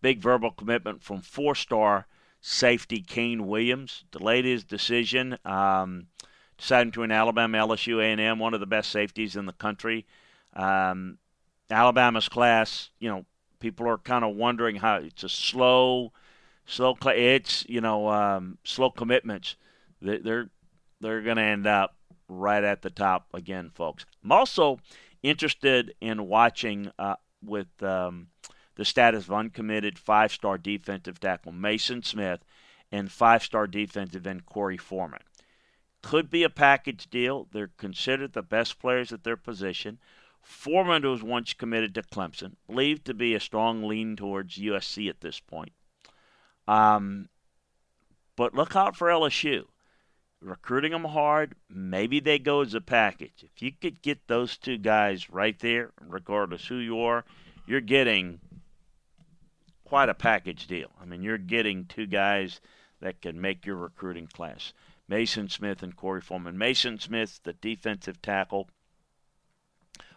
big 0.00 0.22
verbal 0.22 0.50
commitment 0.50 1.02
from 1.02 1.20
four-star 1.20 2.06
safety 2.40 3.02
Kaine 3.02 3.46
Williams. 3.46 4.04
Delayed 4.10 4.44
his 4.44 4.64
decision, 4.64 5.38
um, 5.44 6.06
deciding 6.56 6.90
between 6.90 7.10
Alabama, 7.10 7.58
LSU, 7.58 8.00
A&M, 8.00 8.38
one 8.38 8.54
of 8.54 8.60
the 8.60 8.66
best 8.66 8.90
safeties 8.90 9.36
in 9.36 9.46
the 9.46 9.52
country. 9.52 10.06
Um, 10.54 11.18
Alabama's 11.70 12.28
class, 12.28 12.90
you 12.98 13.08
know, 13.08 13.24
people 13.60 13.88
are 13.88 13.98
kind 13.98 14.24
of 14.24 14.34
wondering 14.34 14.76
how 14.76 14.96
it's 14.96 15.22
a 15.22 15.28
slow, 15.28 16.12
slow. 16.66 16.96
It's 17.06 17.64
you 17.68 17.80
know 17.80 18.08
um, 18.08 18.58
slow 18.64 18.90
commitments. 18.90 19.56
They're 20.02 20.50
they're 21.00 21.22
going 21.22 21.36
to 21.36 21.42
end 21.42 21.66
up 21.66 21.94
right 22.28 22.64
at 22.64 22.82
the 22.82 22.90
top 22.90 23.28
again, 23.32 23.70
folks. 23.74 24.04
I'm 24.24 24.32
also 24.32 24.80
interested 25.22 25.94
in 26.00 26.26
watching 26.26 26.90
uh, 26.98 27.16
with 27.44 27.82
um, 27.82 28.28
the 28.80 28.84
status 28.86 29.24
of 29.24 29.32
uncommitted 29.34 29.98
five-star 29.98 30.56
defensive 30.56 31.20
tackle 31.20 31.52
Mason 31.52 32.02
Smith 32.02 32.40
and 32.90 33.12
five-star 33.12 33.66
defensive 33.66 34.26
end 34.26 34.46
Korey 34.46 34.80
Foreman. 34.80 35.20
Could 36.02 36.30
be 36.30 36.44
a 36.44 36.48
package 36.48 37.10
deal. 37.10 37.46
They're 37.52 37.72
considered 37.76 38.32
the 38.32 38.40
best 38.40 38.78
players 38.78 39.12
at 39.12 39.22
their 39.22 39.36
position. 39.36 39.98
Foreman 40.40 41.02
was 41.02 41.22
once 41.22 41.52
committed 41.52 41.94
to 41.94 42.02
Clemson, 42.02 42.52
believed 42.66 43.04
to 43.04 43.12
be 43.12 43.34
a 43.34 43.38
strong 43.40 43.82
lean 43.82 44.16
towards 44.16 44.56
USC 44.56 45.10
at 45.10 45.20
this 45.20 45.40
point. 45.40 45.74
Um, 46.66 47.28
but 48.34 48.54
look 48.54 48.74
out 48.74 48.96
for 48.96 49.08
LSU. 49.08 49.64
Recruiting 50.40 50.92
them 50.92 51.04
hard, 51.04 51.54
maybe 51.68 52.18
they 52.18 52.38
go 52.38 52.62
as 52.62 52.72
a 52.72 52.80
package. 52.80 53.44
If 53.44 53.60
you 53.60 53.72
could 53.78 54.00
get 54.00 54.26
those 54.26 54.56
two 54.56 54.78
guys 54.78 55.28
right 55.28 55.58
there, 55.58 55.90
regardless 56.00 56.68
who 56.68 56.76
you 56.76 56.98
are, 57.00 57.26
you're 57.66 57.82
getting 57.82 58.40
quite 59.90 60.08
a 60.08 60.14
package 60.14 60.68
deal. 60.68 60.88
I 61.02 61.04
mean, 61.04 61.20
you're 61.20 61.36
getting 61.36 61.84
two 61.84 62.06
guys 62.06 62.60
that 63.00 63.20
can 63.20 63.40
make 63.40 63.66
your 63.66 63.74
recruiting 63.74 64.28
class. 64.28 64.72
Mason 65.08 65.48
Smith 65.48 65.82
and 65.82 65.96
Korey 65.96 66.22
Foreman. 66.22 66.56
Mason 66.56 66.96
Smith, 67.00 67.40
the 67.42 67.54
defensive 67.54 68.22
tackle, 68.22 68.68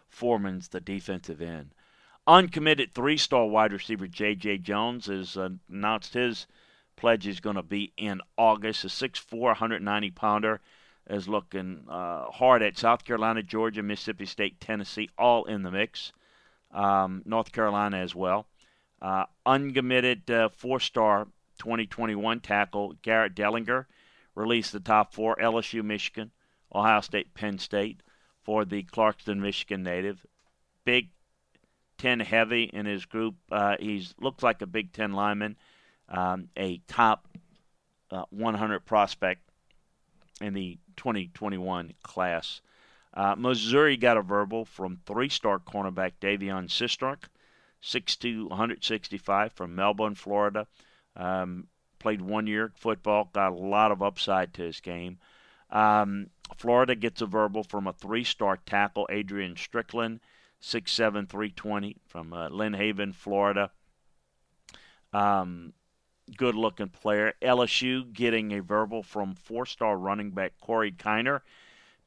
Foreman's 0.08 0.68
the 0.68 0.80
defensive 0.80 1.42
end. 1.42 1.74
Uncommitted 2.24 2.94
three 2.94 3.16
star 3.16 3.46
wide 3.46 3.72
receiver 3.72 4.06
J.J. 4.06 4.58
Jones 4.58 5.06
has 5.06 5.36
announced 5.36 6.14
his 6.14 6.46
pledge 6.94 7.26
is 7.26 7.40
going 7.40 7.56
to 7.56 7.62
be 7.64 7.92
in 7.96 8.20
August. 8.38 8.84
A 8.84 8.86
6'4, 8.86 9.32
190 9.32 10.10
pounder 10.12 10.60
is 11.10 11.26
looking 11.26 11.84
uh, 11.88 12.26
hard 12.30 12.62
at 12.62 12.78
South 12.78 13.04
Carolina, 13.04 13.42
Georgia, 13.42 13.82
Mississippi 13.82 14.26
State, 14.26 14.60
Tennessee, 14.60 15.10
all 15.18 15.46
in 15.46 15.64
the 15.64 15.72
mix. 15.72 16.12
Um, 16.70 17.22
North 17.26 17.50
Carolina 17.50 17.96
as 17.96 18.14
well. 18.14 18.46
Uh, 19.02 19.24
uncommitted 19.44 20.30
uh, 20.30 20.48
four 20.48 20.80
star 20.80 21.26
2021 21.58 22.40
tackle 22.40 22.94
Garrett 23.02 23.34
Dellinger 23.34 23.86
released 24.34 24.72
the 24.72 24.80
top 24.80 25.12
four 25.12 25.36
LSU, 25.36 25.84
Michigan, 25.84 26.30
Ohio 26.74 27.00
State, 27.00 27.34
Penn 27.34 27.58
State 27.58 28.00
for 28.42 28.64
the 28.64 28.82
Clarkston, 28.82 29.38
Michigan 29.38 29.82
native. 29.82 30.24
Big 30.84 31.10
Ten 31.96 32.18
heavy 32.20 32.64
in 32.64 32.86
his 32.86 33.06
group. 33.06 33.36
Uh, 33.52 33.76
he 33.78 34.06
looks 34.18 34.42
like 34.42 34.60
a 34.62 34.66
Big 34.66 34.92
Ten 34.92 35.12
lineman, 35.12 35.56
um, 36.08 36.48
a 36.56 36.78
top 36.88 37.28
uh, 38.10 38.24
100 38.30 38.80
prospect 38.80 39.42
in 40.40 40.54
the 40.54 40.78
2021 40.96 41.94
class. 42.02 42.60
Uh, 43.14 43.36
Missouri 43.38 43.96
got 43.96 44.16
a 44.16 44.22
verbal 44.22 44.64
from 44.64 44.98
three-star 45.06 45.60
cornerback 45.60 46.12
De'Veon 46.20 46.68
Sistrunk, 46.68 47.24
6'2", 47.84 48.48
165 48.48 49.52
from 49.52 49.74
Melbourne, 49.74 50.14
Florida. 50.14 50.66
Um, 51.14 51.68
played 51.98 52.22
one 52.22 52.46
year 52.46 52.72
football, 52.76 53.30
got 53.32 53.52
a 53.52 53.56
lot 53.56 53.92
of 53.92 54.02
upside 54.02 54.54
to 54.54 54.62
his 54.62 54.80
game. 54.80 55.18
Um, 55.70 56.30
Florida 56.56 56.94
gets 56.94 57.20
a 57.20 57.26
verbal 57.26 57.62
from 57.62 57.86
a 57.86 57.92
three 57.92 58.24
star 58.24 58.56
tackle, 58.56 59.06
Adrian 59.10 59.56
Strickland, 59.56 60.20
6'7, 60.62 61.28
320 61.28 61.96
from 62.06 62.32
uh, 62.32 62.48
Lynn 62.48 62.74
Haven, 62.74 63.12
Florida. 63.12 63.70
Um, 65.12 65.72
good 66.36 66.54
looking 66.54 66.88
player. 66.88 67.34
LSU 67.42 68.12
getting 68.12 68.52
a 68.52 68.62
verbal 68.62 69.02
from 69.02 69.34
four 69.34 69.66
star 69.66 69.96
running 69.96 70.30
back 70.30 70.52
Corey 70.60 70.92
Kiner. 70.92 71.40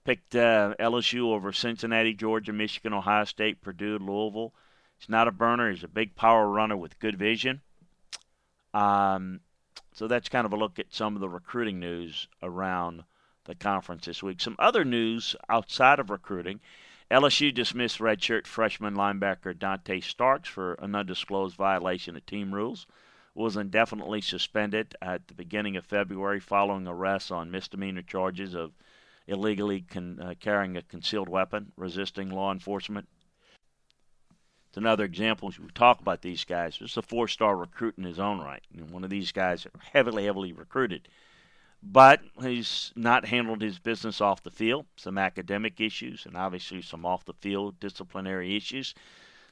Picked 0.04 0.36
uh, 0.36 0.74
LSU 0.80 1.34
over 1.34 1.52
Cincinnati, 1.52 2.14
Georgia, 2.14 2.54
Michigan, 2.54 2.94
Ohio 2.94 3.26
State, 3.26 3.62
Purdue, 3.62 4.00
Louisville. 4.00 4.54
He's 4.98 5.10
not 5.10 5.28
a 5.28 5.32
burner. 5.32 5.72
He's 5.72 5.84
a 5.84 5.88
big 5.88 6.16
power 6.16 6.48
runner 6.50 6.76
with 6.76 7.00
good 7.00 7.18
vision. 7.18 7.62
Um, 8.74 9.42
so 9.94 10.08
that's 10.08 10.30
kind 10.30 10.46
of 10.46 10.54
a 10.54 10.58
look 10.58 10.80
at 10.80 10.94
some 10.94 11.16
of 11.16 11.22
the 11.22 11.30
recruiting 11.30 11.80
news 11.80 12.28
around 12.44 13.04
the 13.46 13.56
conference 13.56 14.06
this 14.06 14.22
week. 14.22 14.40
Some 14.40 14.56
other 14.60 14.86
news 14.86 15.36
outside 15.50 16.00
of 16.00 16.10
recruiting. 16.10 16.60
LSU 17.10 17.54
dismissed 17.54 18.00
redshirt 18.00 18.46
freshman 18.46 18.94
linebacker 18.94 19.58
Dante 19.58 20.02
Starks 20.02 20.50
for 20.50 20.74
an 20.74 20.94
undisclosed 20.94 21.56
violation 21.56 22.16
of 22.16 22.26
team 22.26 22.54
rules. 22.54 22.86
Was 23.34 23.56
indefinitely 23.56 24.22
suspended 24.22 24.96
at 25.02 25.28
the 25.28 25.34
beginning 25.34 25.78
of 25.78 25.86
February 25.86 26.40
following 26.40 26.88
arrests 26.88 27.32
on 27.32 27.52
misdemeanor 27.52 28.02
charges 28.02 28.54
of 28.54 28.74
illegally 29.28 29.82
con- 29.82 30.20
uh, 30.20 30.34
carrying 30.40 30.76
a 30.76 30.82
concealed 30.82 31.30
weapon, 31.30 31.72
resisting 31.78 32.30
law 32.30 32.52
enforcement. 32.52 33.08
It's 34.78 34.84
another 34.84 35.06
example. 35.06 35.52
We 35.60 35.72
talk 35.74 36.02
about 36.02 36.22
these 36.22 36.46
guys. 36.46 36.78
This 36.80 36.92
is 36.92 36.98
a 36.98 37.02
four-star 37.02 37.58
recruit 37.58 37.96
in 37.98 38.04
his 38.04 38.20
own 38.20 38.40
right. 38.40 38.62
And 38.72 38.92
one 38.92 39.04
of 39.04 39.10
these 39.10 39.32
guys 39.32 39.66
heavily, 39.92 40.26
heavily 40.26 40.54
recruited 40.54 41.08
but 41.82 42.22
he's 42.42 42.92
not 42.96 43.26
handled 43.26 43.62
his 43.62 43.80
business 43.80 44.22
off 44.22 44.44
the 44.44 44.52
field. 44.52 44.86
Some 44.96 45.18
academic 45.18 45.82
issues 45.82 46.28
and 46.28 46.38
obviously 46.38 46.84
some 46.84 47.08
off 47.08 47.26
the 47.26 47.34
field 47.34 47.80
disciplinary 47.80 48.56
issues. 48.56 48.94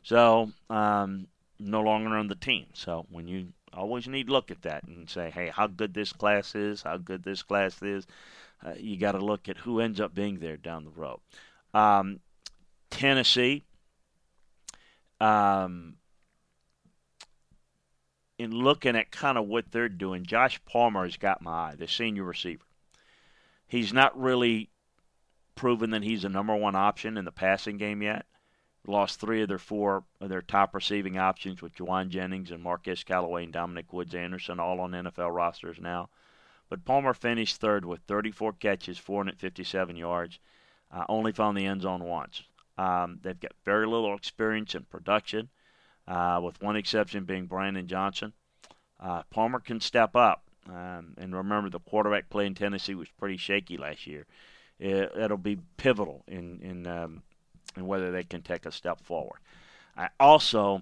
So 0.03 0.51
um, 0.69 1.25
no 1.59 1.81
longer 1.81 2.15
on 2.17 2.27
the 2.27 2.35
team. 2.35 2.67
So 2.73 3.07
when 3.09 3.27
you 3.27 3.47
always 3.73 4.07
need 4.07 4.27
to 4.27 4.33
look 4.33 4.51
at 4.51 4.61
that 4.61 4.83
and 4.83 5.09
say, 5.09 5.31
hey, 5.31 5.49
how 5.49 5.65
good 5.65 5.95
this 5.95 6.13
class 6.13 6.53
is, 6.53 6.83
how 6.83 6.97
good 6.97 7.23
this 7.23 7.41
class 7.41 7.81
is. 7.81 8.05
Uh, 8.63 8.73
you 8.77 8.97
got 8.97 9.13
to 9.13 9.25
look 9.25 9.49
at 9.49 9.57
who 9.57 9.79
ends 9.79 9.99
up 9.99 10.13
being 10.13 10.37
there 10.37 10.57
down 10.57 10.83
the 10.83 10.91
road. 10.91 11.19
Um, 11.73 12.19
Tennessee. 12.91 13.63
Um, 15.19 15.95
in 18.37 18.51
looking 18.51 18.95
at 18.95 19.11
kind 19.11 19.37
of 19.37 19.47
what 19.47 19.71
they're 19.71 19.89
doing, 19.89 20.25
Josh 20.25 20.59
Palmer 20.65 21.05
has 21.05 21.17
got 21.17 21.41
my 21.41 21.51
eye, 21.51 21.75
the 21.77 21.87
senior 21.87 22.23
receiver. 22.23 22.65
He's 23.67 23.93
not 23.93 24.19
really 24.19 24.69
proven 25.55 25.91
that 25.91 26.03
he's 26.03 26.25
a 26.25 26.29
number 26.29 26.55
one 26.55 26.75
option 26.75 27.17
in 27.17 27.25
the 27.25 27.31
passing 27.31 27.77
game 27.77 28.01
yet. 28.01 28.25
Lost 28.87 29.19
three 29.19 29.41
of 29.41 29.47
their 29.47 29.57
four 29.57 30.03
of 30.21 30.29
their 30.29 30.41
top 30.41 30.75
receiving 30.75 31.17
options 31.17 31.61
with 31.61 31.75
Jauan 31.75 32.09
Jennings 32.09 32.51
and 32.51 32.61
Marquez 32.61 33.03
Callaway 33.03 33.45
and 33.45 33.53
Dominic 33.53 33.91
Woods 33.91 34.13
Anderson, 34.13 34.59
all 34.59 34.79
on 34.79 34.91
NFL 34.91 35.33
rosters 35.33 35.79
now. 35.79 36.09
But 36.69 36.85
Palmer 36.85 37.13
finished 37.13 37.57
third 37.57 37.85
with 37.85 38.01
34 38.01 38.53
catches, 38.53 38.97
457 38.97 39.95
yards. 39.95 40.39
Uh, 40.91 41.05
only 41.09 41.31
found 41.31 41.57
the 41.57 41.65
end 41.65 41.81
zone 41.81 42.03
once. 42.03 42.43
Um, 42.77 43.19
they've 43.21 43.39
got 43.39 43.53
very 43.63 43.87
little 43.87 44.15
experience 44.15 44.75
in 44.75 44.83
production 44.83 45.49
uh, 46.07 46.39
with 46.43 46.61
one 46.61 46.75
exception 46.75 47.25
being 47.25 47.45
Brandon 47.45 47.87
Johnson. 47.87 48.33
Uh, 48.99 49.23
Palmer 49.29 49.59
can 49.59 49.79
step 49.79 50.15
up. 50.15 50.43
Um, 50.67 51.13
and 51.17 51.35
remember, 51.35 51.69
the 51.69 51.79
quarterback 51.79 52.29
play 52.29 52.47
in 52.47 52.55
Tennessee 52.55 52.95
was 52.95 53.09
pretty 53.19 53.37
shaky 53.37 53.77
last 53.77 54.07
year. 54.07 54.25
It, 54.79 55.15
will 55.15 55.37
be 55.37 55.59
pivotal 55.77 56.23
in 56.27 56.59
in, 56.61 56.87
um, 56.87 57.23
in 57.77 57.85
whether 57.85 58.11
they 58.11 58.23
can 58.23 58.41
take 58.41 58.65
a 58.65 58.71
step 58.71 58.99
forward. 59.01 59.39
I 59.95 60.09
also 60.19 60.81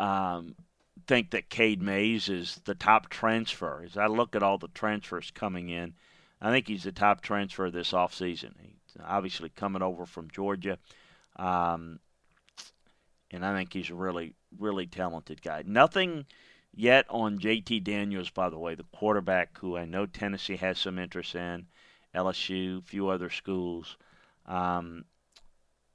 um, 0.00 0.56
think 1.06 1.30
that 1.30 1.50
Cade 1.50 1.82
Mays 1.82 2.28
is 2.28 2.60
the 2.64 2.74
top 2.74 3.08
transfer. 3.10 3.82
As 3.84 3.96
I 3.96 4.06
look 4.06 4.34
at 4.34 4.42
all 4.42 4.58
the 4.58 4.68
transfers 4.68 5.30
coming 5.30 5.68
in, 5.68 5.94
I 6.40 6.50
think 6.50 6.68
he's 6.68 6.84
the 6.84 6.92
top 6.92 7.20
transfer 7.20 7.70
this 7.70 7.92
offseason. 7.92 8.54
He's 8.60 8.85
obviously 9.04 9.48
coming 9.50 9.82
over 9.82 10.06
from 10.06 10.30
Georgia. 10.30 10.78
Um, 11.36 12.00
and 13.30 13.44
I 13.44 13.54
think 13.54 13.72
he's 13.72 13.90
a 13.90 13.94
really, 13.94 14.34
really 14.58 14.86
talented 14.86 15.42
guy. 15.42 15.62
Nothing 15.66 16.26
yet 16.74 17.06
on 17.10 17.38
JT 17.38 17.84
Daniels, 17.84 18.30
by 18.30 18.48
the 18.48 18.58
way, 18.58 18.74
the 18.74 18.84
quarterback 18.94 19.58
who 19.58 19.76
I 19.76 19.84
know 19.84 20.06
Tennessee 20.06 20.56
has 20.56 20.78
some 20.78 20.98
interest 20.98 21.34
in, 21.34 21.66
LSU, 22.14 22.78
a 22.78 22.82
few 22.82 23.08
other 23.08 23.30
schools. 23.30 23.96
Um, 24.46 25.04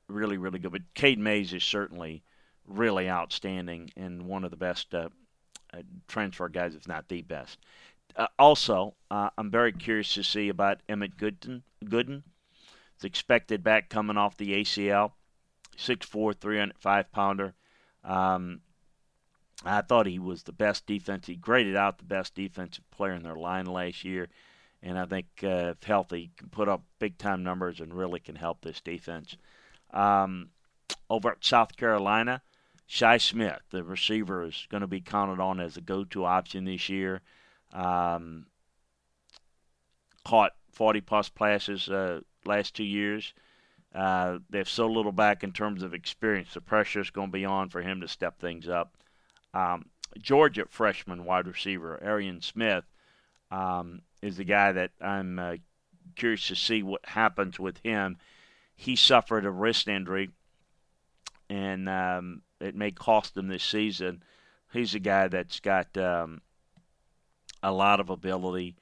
really, 0.07 0.37
really 0.37 0.59
good. 0.59 0.71
But 0.71 0.93
Cade 0.93 1.19
Mays 1.19 1.53
is 1.53 1.63
certainly 1.63 2.23
really 2.67 3.09
outstanding 3.09 3.91
and 3.95 4.23
one 4.23 4.43
of 4.43 4.51
the 4.51 4.57
best 4.57 4.93
uh, 4.93 5.09
uh, 5.73 5.81
transfer 6.07 6.49
guys, 6.49 6.75
if 6.75 6.87
not 6.87 7.07
the 7.07 7.21
best. 7.21 7.57
Uh, 8.15 8.27
also, 8.37 8.93
uh, 9.09 9.29
I'm 9.37 9.49
very 9.49 9.71
curious 9.71 10.13
to 10.15 10.23
see 10.23 10.49
about 10.49 10.81
Emmit 10.89 11.17
Gooden. 11.17 11.61
Gooden, 11.85 12.23
it's 13.01 13.05
expected 13.07 13.63
back 13.63 13.89
coming 13.89 14.15
off 14.15 14.37
the 14.37 14.53
ACL, 14.61 15.13
6'4", 15.75 16.39
305 16.39 17.11
pounder. 17.11 17.55
Um, 18.03 18.61
I 19.65 19.81
thought 19.81 20.05
he 20.05 20.19
was 20.19 20.43
the 20.43 20.51
best 20.51 20.85
defense. 20.85 21.25
He 21.25 21.35
graded 21.35 21.75
out 21.75 21.97
the 21.97 22.03
best 22.03 22.35
defensive 22.35 22.83
player 22.91 23.13
in 23.13 23.23
their 23.23 23.35
line 23.35 23.65
last 23.65 24.03
year, 24.03 24.29
and 24.83 24.99
I 24.99 25.07
think 25.07 25.25
uh, 25.43 25.73
if 25.75 25.83
healthy, 25.83 26.29
can 26.37 26.49
put 26.49 26.69
up 26.69 26.83
big 26.99 27.17
time 27.17 27.41
numbers 27.41 27.79
and 27.79 27.91
really 27.91 28.19
can 28.19 28.35
help 28.35 28.61
this 28.61 28.81
defense. 28.81 29.35
Um, 29.91 30.49
over 31.09 31.31
at 31.31 31.43
South 31.43 31.75
Carolina, 31.75 32.43
Shi 32.85 33.17
Smith, 33.17 33.61
the 33.71 33.83
receiver, 33.83 34.43
is 34.43 34.67
going 34.69 34.81
to 34.81 34.87
be 34.87 35.01
counted 35.01 35.41
on 35.41 35.59
as 35.59 35.75
a 35.75 35.81
go-to 35.81 36.23
option 36.23 36.65
this 36.65 36.87
year. 36.87 37.21
Um, 37.73 38.45
caught 40.23 40.51
40 40.71 41.01
plus 41.01 41.29
passes 41.29 41.89
uh, 41.89 42.21
last 42.45 42.75
two 42.75 42.83
years. 42.83 43.33
Uh, 43.93 44.39
they 44.49 44.59
have 44.59 44.69
so 44.69 44.87
little 44.87 45.11
back 45.11 45.43
in 45.43 45.51
terms 45.51 45.83
of 45.83 45.93
experience. 45.93 46.53
The 46.53 46.61
pressure 46.61 47.01
is 47.01 47.09
going 47.09 47.27
to 47.27 47.37
be 47.37 47.45
on 47.45 47.69
for 47.69 47.81
him 47.81 48.01
to 48.01 48.07
step 48.07 48.39
things 48.39 48.69
up. 48.69 48.95
Um, 49.53 49.85
Georgia 50.19 50.65
freshman 50.69 51.25
wide 51.25 51.47
receiver 51.47 52.01
Arian 52.01 52.41
Smith 52.41 52.85
um, 53.49 54.01
is 54.21 54.37
the 54.37 54.43
guy 54.43 54.71
that 54.71 54.91
I'm 55.01 55.39
uh, 55.39 55.55
curious 56.15 56.47
to 56.47 56.55
see 56.55 56.83
what 56.83 57.05
happens 57.05 57.59
with 57.59 57.77
him. 57.83 58.17
He 58.75 58.95
suffered 58.95 59.45
a 59.45 59.51
wrist 59.51 59.87
injury, 59.87 60.29
and 61.49 61.87
um, 61.87 62.41
it 62.59 62.75
may 62.75 62.91
cost 62.91 63.37
him 63.37 63.47
this 63.47 63.63
season. 63.63 64.23
He's 64.73 64.95
a 64.95 64.99
guy 64.99 65.27
that's 65.27 65.59
got 65.59 65.95
um, 65.97 66.41
a 67.61 67.71
lot 67.71 67.99
of 67.99 68.09
ability. 68.09 68.75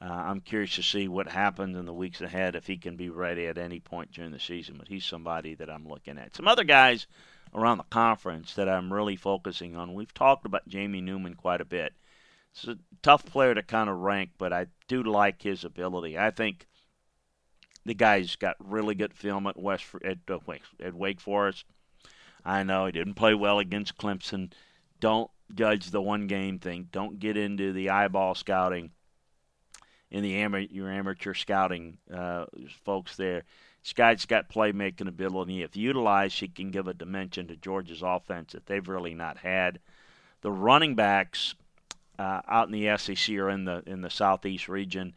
Uh, 0.00 0.12
I'm 0.12 0.40
curious 0.40 0.74
to 0.74 0.82
see 0.82 1.08
what 1.08 1.28
happens 1.28 1.76
in 1.76 1.86
the 1.86 1.92
weeks 1.92 2.20
ahead 2.20 2.54
if 2.54 2.66
he 2.66 2.76
can 2.76 2.96
be 2.96 3.08
ready 3.08 3.46
at 3.46 3.56
any 3.56 3.80
point 3.80 4.12
during 4.12 4.30
the 4.30 4.38
season. 4.38 4.76
But 4.78 4.88
he's 4.88 5.04
somebody 5.04 5.54
that 5.54 5.70
I'm 5.70 5.88
looking 5.88 6.18
at. 6.18 6.36
Some 6.36 6.48
other 6.48 6.64
guys 6.64 7.06
around 7.54 7.78
the 7.78 7.84
conference 7.84 8.54
that 8.54 8.68
I'm 8.68 8.92
really 8.92 9.16
focusing 9.16 9.74
on. 9.74 9.94
We've 9.94 10.12
talked 10.12 10.44
about 10.44 10.68
Jamie 10.68 11.00
Newman 11.00 11.34
quite 11.34 11.62
a 11.62 11.66
bit. 11.66 11.94
It's 12.52 12.68
a 12.68 12.78
tough 13.02 13.24
player 13.24 13.54
to 13.54 13.62
kind 13.62 13.88
of 13.88 13.98
rank, 13.98 14.30
but 14.38 14.52
I 14.52 14.66
do 14.88 15.02
like 15.02 15.42
his 15.42 15.64
ability. 15.64 16.18
I 16.18 16.30
think 16.30 16.66
the 17.84 17.94
guy's 17.94 18.36
got 18.36 18.56
really 18.58 18.94
good 18.94 19.14
film 19.14 19.46
at 19.46 19.58
West 19.58 19.86
at, 20.04 20.18
uh, 20.28 20.38
at 20.80 20.94
Wake 20.94 21.20
Forest. 21.20 21.64
I 22.44 22.62
know 22.62 22.86
he 22.86 22.92
didn't 22.92 23.14
play 23.14 23.34
well 23.34 23.58
against 23.58 23.96
Clemson. 23.96 24.52
Don't 25.00 25.30
judge 25.54 25.90
the 25.90 26.02
one 26.02 26.26
game 26.26 26.58
thing. 26.58 26.88
Don't 26.92 27.18
get 27.18 27.36
into 27.36 27.72
the 27.72 27.90
eyeball 27.90 28.34
scouting 28.34 28.90
in 30.10 30.22
the 30.22 30.68
your 30.70 30.90
amateur 30.90 31.34
scouting 31.34 31.98
uh, 32.12 32.46
folks 32.84 33.16
there. 33.16 33.44
Guy's 33.94 34.26
got 34.26 34.48
playmaking 34.48 35.06
ability. 35.08 35.62
If 35.62 35.76
utilized, 35.76 36.40
he 36.40 36.48
can 36.48 36.70
give 36.70 36.88
a 36.88 36.94
dimension 36.94 37.46
to 37.48 37.56
Georgia's 37.56 38.02
offense 38.02 38.52
that 38.52 38.66
they've 38.66 38.88
really 38.88 39.14
not 39.14 39.38
had. 39.38 39.78
The 40.40 40.50
running 40.50 40.96
backs 40.96 41.54
uh, 42.18 42.40
out 42.48 42.68
in 42.68 42.72
the 42.72 42.96
SEC 42.98 43.36
or 43.36 43.48
in 43.48 43.64
the 43.64 43.82
in 43.86 44.00
the 44.00 44.10
Southeast 44.10 44.68
region, 44.68 45.14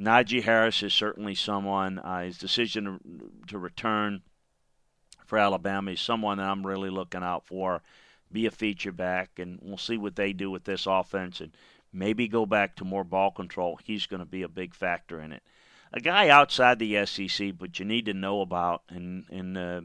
Najee 0.00 0.42
Harris 0.42 0.82
is 0.82 0.94
certainly 0.94 1.34
someone. 1.34 1.98
Uh, 1.98 2.22
his 2.22 2.38
decision 2.38 2.84
to, 2.84 3.48
to 3.48 3.58
return 3.58 4.22
for 5.26 5.36
Alabama 5.38 5.90
is 5.90 6.00
someone 6.00 6.38
that 6.38 6.48
I'm 6.48 6.66
really 6.66 6.90
looking 6.90 7.22
out 7.22 7.46
for 7.46 7.82
be 8.30 8.46
a 8.46 8.50
feature 8.50 8.92
back, 8.92 9.38
and 9.38 9.58
we'll 9.62 9.78
see 9.78 9.96
what 9.96 10.16
they 10.16 10.32
do 10.32 10.50
with 10.50 10.64
this 10.64 10.86
offense 10.86 11.40
and 11.40 11.52
maybe 11.92 12.28
go 12.28 12.46
back 12.46 12.76
to 12.76 12.84
more 12.84 13.04
ball 13.04 13.30
control. 13.30 13.78
He's 13.82 14.06
going 14.06 14.20
to 14.20 14.26
be 14.26 14.42
a 14.42 14.48
big 14.48 14.74
factor 14.74 15.20
in 15.20 15.32
it. 15.32 15.42
A 15.92 16.00
guy 16.00 16.28
outside 16.28 16.78
the 16.78 17.06
SEC, 17.06 17.54
but 17.58 17.78
you 17.78 17.84
need 17.84 18.06
to 18.06 18.14
know 18.14 18.42
about 18.42 18.82
and 18.90 19.24
and 19.30 19.56
uh, 19.56 19.80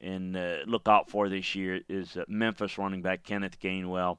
and 0.00 0.36
uh, 0.36 0.56
look 0.66 0.86
out 0.86 1.10
for 1.10 1.28
this 1.28 1.54
year 1.54 1.80
is 1.88 2.16
uh, 2.16 2.24
Memphis 2.28 2.78
running 2.78 3.02
back 3.02 3.22
Kenneth 3.22 3.58
Gainwell. 3.58 4.18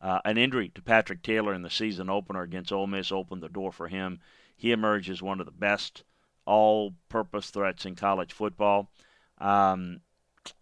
Uh, 0.00 0.20
an 0.24 0.38
injury 0.38 0.68
to 0.68 0.82
Patrick 0.82 1.22
Taylor 1.22 1.52
in 1.52 1.62
the 1.62 1.70
season 1.70 2.08
opener 2.08 2.42
against 2.42 2.72
Ole 2.72 2.86
Miss 2.86 3.10
opened 3.10 3.42
the 3.42 3.48
door 3.48 3.72
for 3.72 3.88
him. 3.88 4.20
He 4.56 4.70
emerged 4.70 5.10
as 5.10 5.20
one 5.20 5.40
of 5.40 5.46
the 5.46 5.52
best 5.52 6.04
all-purpose 6.44 7.50
threats 7.50 7.84
in 7.84 7.96
college 7.96 8.32
football. 8.32 8.90
Um, 9.38 10.00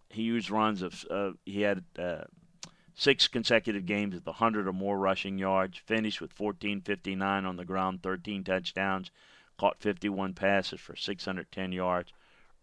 he 0.09 0.23
used 0.23 0.49
runs 0.49 0.81
of 0.81 1.05
uh, 1.09 1.31
he 1.45 1.61
had 1.61 1.83
uh, 1.97 2.23
six 2.97 3.27
consecutive 3.27 3.85
games 3.85 4.15
with 4.15 4.25
100 4.25 4.67
or 4.67 4.73
more 4.73 4.97
rushing 4.97 5.37
yards. 5.37 5.77
Finished 5.77 6.19
with 6.19 6.37
1459 6.37 7.45
on 7.45 7.55
the 7.55 7.63
ground, 7.63 8.01
13 8.01 8.43
touchdowns, 8.43 9.11
caught 9.57 9.79
51 9.79 10.33
passes 10.33 10.81
for 10.81 10.95
610 10.95 11.71
yards. 11.71 12.11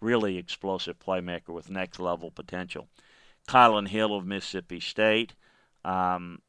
Really 0.00 0.36
explosive 0.36 0.98
playmaker 0.98 1.50
with 1.50 1.70
next 1.70 2.00
level 2.00 2.30
potential. 2.30 2.88
Kylan 3.48 3.88
Hill 3.88 4.14
of 4.14 4.26
Mississippi 4.26 4.80
State. 4.80 5.34
Um, 5.84 6.42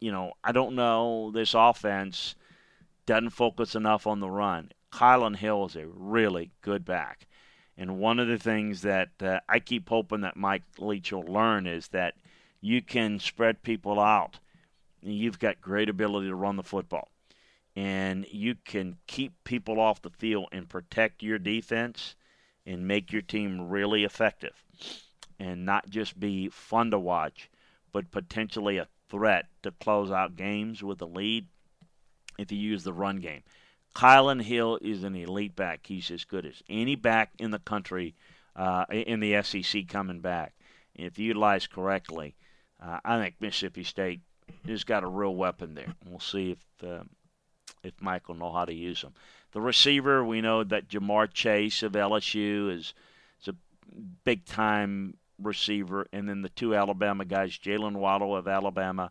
you 0.00 0.10
know, 0.10 0.32
I 0.42 0.52
don't 0.52 0.74
know. 0.74 1.30
This 1.32 1.54
offense 1.54 2.34
doesn't 3.06 3.30
focus 3.30 3.74
enough 3.74 4.06
on 4.06 4.20
the 4.20 4.30
run. 4.30 4.72
Kylan 4.92 5.36
Hill 5.36 5.66
is 5.66 5.76
a 5.76 5.86
really 5.86 6.50
good 6.60 6.84
back. 6.84 7.26
And 7.76 7.98
one 7.98 8.18
of 8.18 8.26
the 8.26 8.38
things 8.38 8.82
that 8.82 9.10
uh, 9.20 9.38
I 9.48 9.60
keep 9.60 9.88
hoping 9.88 10.22
that 10.22 10.36
Mike 10.36 10.64
Leach 10.78 11.12
will 11.12 11.22
learn 11.22 11.66
is 11.66 11.88
that 11.88 12.14
you 12.60 12.82
can 12.82 13.18
spread 13.18 13.62
people 13.62 14.00
out. 14.00 14.38
You've 15.02 15.38
got 15.38 15.60
great 15.60 15.88
ability 15.88 16.28
to 16.28 16.34
run 16.34 16.56
the 16.56 16.62
football. 16.62 17.08
And 17.76 18.26
you 18.30 18.56
can 18.64 18.96
keep 19.06 19.32
people 19.44 19.78
off 19.78 20.02
the 20.02 20.10
field 20.10 20.48
and 20.50 20.68
protect 20.68 21.22
your 21.22 21.38
defense 21.38 22.16
and 22.66 22.88
make 22.88 23.12
your 23.12 23.22
team 23.22 23.68
really 23.68 24.04
effective. 24.04 24.64
And 25.38 25.64
not 25.64 25.88
just 25.88 26.18
be 26.18 26.48
fun 26.48 26.90
to 26.90 26.98
watch, 26.98 27.48
but 27.92 28.10
potentially 28.10 28.78
a 28.78 28.88
threat 29.08 29.46
to 29.62 29.70
close 29.70 30.10
out 30.10 30.36
games 30.36 30.82
with 30.82 31.00
a 31.00 31.06
lead 31.06 31.46
if 32.38 32.50
you 32.50 32.58
use 32.58 32.82
the 32.82 32.92
run 32.92 33.18
game. 33.18 33.42
Kylan 33.94 34.42
Hill 34.42 34.78
is 34.82 35.02
an 35.02 35.16
elite 35.16 35.56
back. 35.56 35.86
He's 35.86 36.10
as 36.10 36.24
good 36.24 36.46
as 36.46 36.62
any 36.68 36.94
back 36.94 37.32
in 37.38 37.50
the 37.50 37.58
country 37.58 38.14
uh, 38.54 38.84
in 38.90 39.20
the 39.20 39.42
SEC 39.42 39.88
coming 39.88 40.20
back. 40.20 40.54
If 40.94 41.18
utilized 41.18 41.70
correctly, 41.70 42.34
uh, 42.82 43.00
I 43.04 43.18
think 43.18 43.36
Mississippi 43.40 43.84
State 43.84 44.20
has 44.66 44.84
got 44.84 45.04
a 45.04 45.08
real 45.08 45.34
weapon 45.34 45.74
there. 45.74 45.94
We'll 46.06 46.20
see 46.20 46.52
if 46.52 46.88
uh, 46.88 47.04
if 47.82 47.94
will 48.00 48.34
know 48.34 48.52
how 48.52 48.64
to 48.64 48.74
use 48.74 49.02
them. 49.02 49.14
The 49.52 49.60
receiver, 49.60 50.24
we 50.24 50.40
know 50.40 50.64
that 50.64 50.88
Ja'Marr 50.88 51.32
Chase 51.32 51.82
of 51.82 51.92
LSU 51.92 52.70
is, 52.70 52.92
is 53.40 53.48
a 53.48 53.54
big 54.24 54.44
time 54.44 55.16
receiver, 55.40 56.06
and 56.12 56.28
then 56.28 56.42
the 56.42 56.48
two 56.50 56.74
Alabama 56.74 57.24
guys, 57.24 57.58
Jaylen 57.58 57.96
Waddle 57.96 58.36
of 58.36 58.48
Alabama 58.48 59.10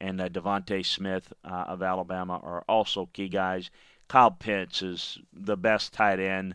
and 0.00 0.20
uh, 0.20 0.28
DeVonta 0.28 0.84
Smith 0.84 1.32
uh, 1.44 1.64
of 1.68 1.82
Alabama, 1.82 2.38
are 2.42 2.64
also 2.68 3.06
key 3.06 3.28
guys. 3.28 3.70
Kyle 4.08 4.30
Pitts 4.30 4.82
is 4.82 5.18
the 5.32 5.56
best 5.56 5.92
tight 5.92 6.20
end 6.20 6.54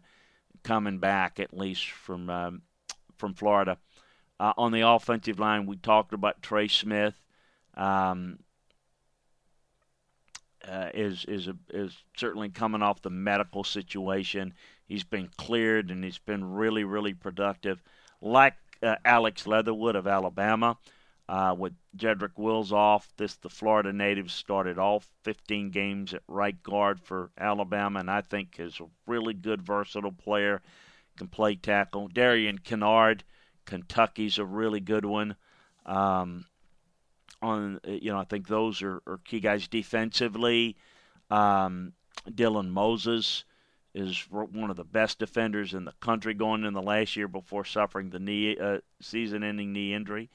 coming 0.63 0.97
back, 0.99 1.39
at 1.39 1.55
least 1.55 1.89
from 1.89 2.29
um, 2.29 2.61
from 3.17 3.33
Florida. 3.33 3.77
Uh, 4.39 4.53
on 4.57 4.71
the 4.71 4.81
offensive 4.81 5.39
line, 5.39 5.65
we 5.65 5.77
talked 5.77 6.13
about 6.13 6.41
Trey 6.41 6.67
Smith. 6.67 7.15
Um, 7.75 8.39
uh, 10.67 10.89
is 10.93 11.25
is 11.25 11.47
a, 11.47 11.55
is 11.73 11.95
certainly 12.15 12.49
coming 12.49 12.81
off 12.81 13.01
the 13.01 13.09
medical 13.09 13.63
situation. 13.63 14.53
He's 14.85 15.03
been 15.03 15.29
cleared 15.37 15.91
and 15.91 16.03
he's 16.03 16.19
been 16.19 16.53
really 16.53 16.83
really 16.83 17.13
productive. 17.13 17.83
Like 18.21 18.55
uh, 18.81 18.95
Alex 19.03 19.45
Leatherwood 19.45 19.95
of 19.95 20.07
Alabama, 20.07 20.77
uh, 21.29 21.55
with 21.57 21.73
Jedrick 21.97 22.37
Wills 22.37 22.71
off, 22.71 23.09
this 23.17 23.35
the 23.35 23.49
Florida 23.49 23.93
native 23.93 24.31
started 24.31 24.77
all 24.77 25.03
15 25.23 25.71
games 25.71 26.13
at 26.13 26.21
right 26.27 26.61
guard 26.63 26.99
for 26.99 27.31
Alabama, 27.37 27.99
and 27.99 28.11
I 28.11 28.21
think 28.21 28.59
is 28.59 28.79
a 28.79 28.85
really 29.07 29.33
good, 29.33 29.61
versatile 29.61 30.11
player. 30.11 30.61
Can 31.15 31.27
play 31.27 31.55
tackle. 31.55 32.07
Darian 32.07 32.57
Kinnard, 32.57 33.21
Kentucky's 33.65 34.37
a 34.37 34.45
really 34.45 34.79
good 34.79 35.05
one. 35.05 35.35
Um, 35.85 36.45
on 37.41 37.79
you 37.85 38.11
know, 38.11 38.19
I 38.19 38.23
think 38.23 38.47
those 38.47 38.81
are, 38.81 39.01
are 39.05 39.19
key 39.25 39.39
guys 39.39 39.67
defensively. 39.67 40.77
Um, 41.29 41.93
Dylan 42.29 42.69
Moses 42.69 43.43
is 43.93 44.25
one 44.29 44.69
of 44.69 44.77
the 44.77 44.83
best 44.83 45.19
defenders 45.19 45.73
in 45.73 45.85
the 45.85 45.93
country 45.99 46.33
going 46.33 46.63
in 46.63 46.73
the 46.73 46.81
last 46.81 47.15
year 47.15 47.27
before 47.27 47.65
suffering 47.65 48.09
the 48.09 48.19
knee 48.19 48.57
uh, 48.57 48.79
season-ending 49.01 49.71
knee 49.71 49.93
injury. 49.93 50.29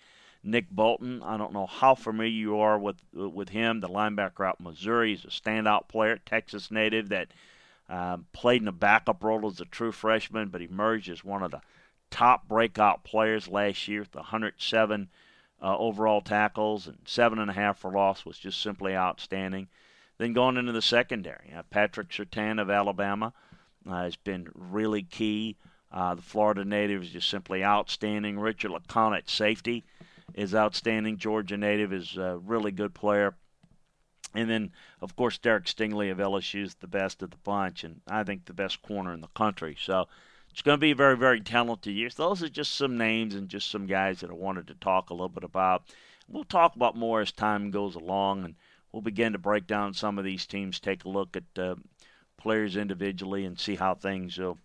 Nick 0.45 0.71
Bolton. 0.71 1.23
I 1.23 1.37
don't 1.37 1.53
know 1.53 1.67
how 1.67 1.95
familiar 1.95 2.31
you 2.31 2.61
are 2.61 2.79
with 2.79 2.97
with 3.13 3.49
him, 3.49 3.81
the 3.81 3.89
linebacker 3.89 4.47
out 4.47 4.61
Missouri. 4.61 5.11
He's 5.11 5.25
a 5.25 5.29
standout 5.29 5.89
player, 5.89 6.19
Texas 6.25 6.71
native 6.71 7.09
that 7.09 7.29
um, 7.89 8.27
played 8.33 8.63
in 8.63 8.69
a 8.69 8.73
backup 8.73 9.25
role 9.25 9.47
as 9.47 9.61
a 9.61 9.65
true 9.65 9.93
freshman, 9.93 10.49
but 10.49 10.63
emerged 10.63 11.09
as 11.09 11.25
one 11.25 11.43
of 11.43 11.51
the 11.51 11.61
top 12.11 12.49
breakout 12.49 13.05
players 13.05 13.49
last 13.49 13.89
year, 13.89 14.05
the 14.11 14.19
107 14.19 15.09
uh, 15.61 15.77
overall 15.77 16.21
tackles 16.21 16.87
and 16.87 16.99
seven 17.05 17.39
and 17.39 17.51
a 17.51 17.55
half 17.55 17.79
for 17.79 17.91
loss 17.91 18.25
was 18.25 18.39
just 18.39 18.61
simply 18.61 18.95
outstanding. 18.95 19.69
Then 20.19 20.33
going 20.33 20.57
into 20.57 20.73
the 20.73 20.83
secondary, 20.83 21.53
uh, 21.57 21.63
Patrick 21.71 22.09
Surtain 22.11 22.61
of 22.61 22.71
Alabama 22.71 23.33
uh, 23.89 24.03
has 24.03 24.17
been 24.17 24.49
really 24.55 25.03
key. 25.03 25.57
Uh, 25.91 26.15
the 26.15 26.23
Florida 26.23 26.65
native 26.65 27.03
is 27.03 27.11
just 27.11 27.31
simply 27.31 27.65
outstanding. 27.65 28.39
Richard 28.39 28.73
LeCounte 28.73 29.19
at 29.19 29.31
safety 29.31 29.85
is 30.35 30.55
outstanding. 30.55 31.17
Georgia 31.17 31.57
native 31.57 31.93
is 31.93 32.17
a 32.17 32.39
really 32.39 32.73
good 32.73 32.95
player. 32.95 33.35
And 34.35 34.51
then, 34.51 34.73
of 35.01 35.17
course, 35.17 35.39
Derek 35.39 35.65
Stingley 35.65 36.11
of 36.11 36.19
LSU 36.19 36.63
is 36.63 36.75
the 36.75 36.87
best 36.87 37.23
of 37.23 37.31
the 37.31 37.39
bunch, 37.39 37.83
and 37.83 38.03
I 38.07 38.25
think 38.25 38.45
the 38.45 38.53
best 38.53 38.83
corner 38.83 39.15
in 39.15 39.23
the 39.23 39.29
country. 39.29 39.77
So 39.81 40.07
it's 40.51 40.63
going 40.63 40.77
to 40.77 40.81
be 40.81 40.91
a 40.91 40.97
very, 40.97 41.17
very 41.17 41.41
talented 41.41 41.95
year. 41.95 42.11
So 42.11 42.29
those 42.29 42.43
are 42.43 42.49
just 42.49 42.75
some 42.75 42.99
names 42.99 43.35
and 43.35 43.49
just 43.49 43.71
some 43.71 43.87
guys 43.87 44.21
that 44.21 44.31
I 44.31 44.35
wanted 44.35 44.67
to 44.69 44.75
talk 44.75 45.11
a 45.11 45.15
little 45.15 45.29
bit 45.29 45.45
about. 45.45 45.83
We'll 46.29 46.45
talk 46.45 46.77
about 46.77 46.97
more 46.97 47.21
as 47.21 47.33
time 47.33 47.71
goes 47.71 47.95
along, 47.95 48.45
and 48.45 48.55
we'll 48.93 49.03
begin 49.03 49.33
to 49.33 49.39
break 49.39 49.67
down 49.67 49.95
some 49.95 50.19
of 50.19 50.25
these 50.25 50.47
teams, 50.47 50.81
take 50.81 51.05
a 51.05 51.09
look 51.09 51.37
at 51.37 51.63
uh, 51.63 51.77
players 52.37 52.77
individually, 52.77 53.45
and 53.45 53.59
see 53.59 53.77
how 53.77 53.95
things 53.95 54.37
will, 54.37 54.59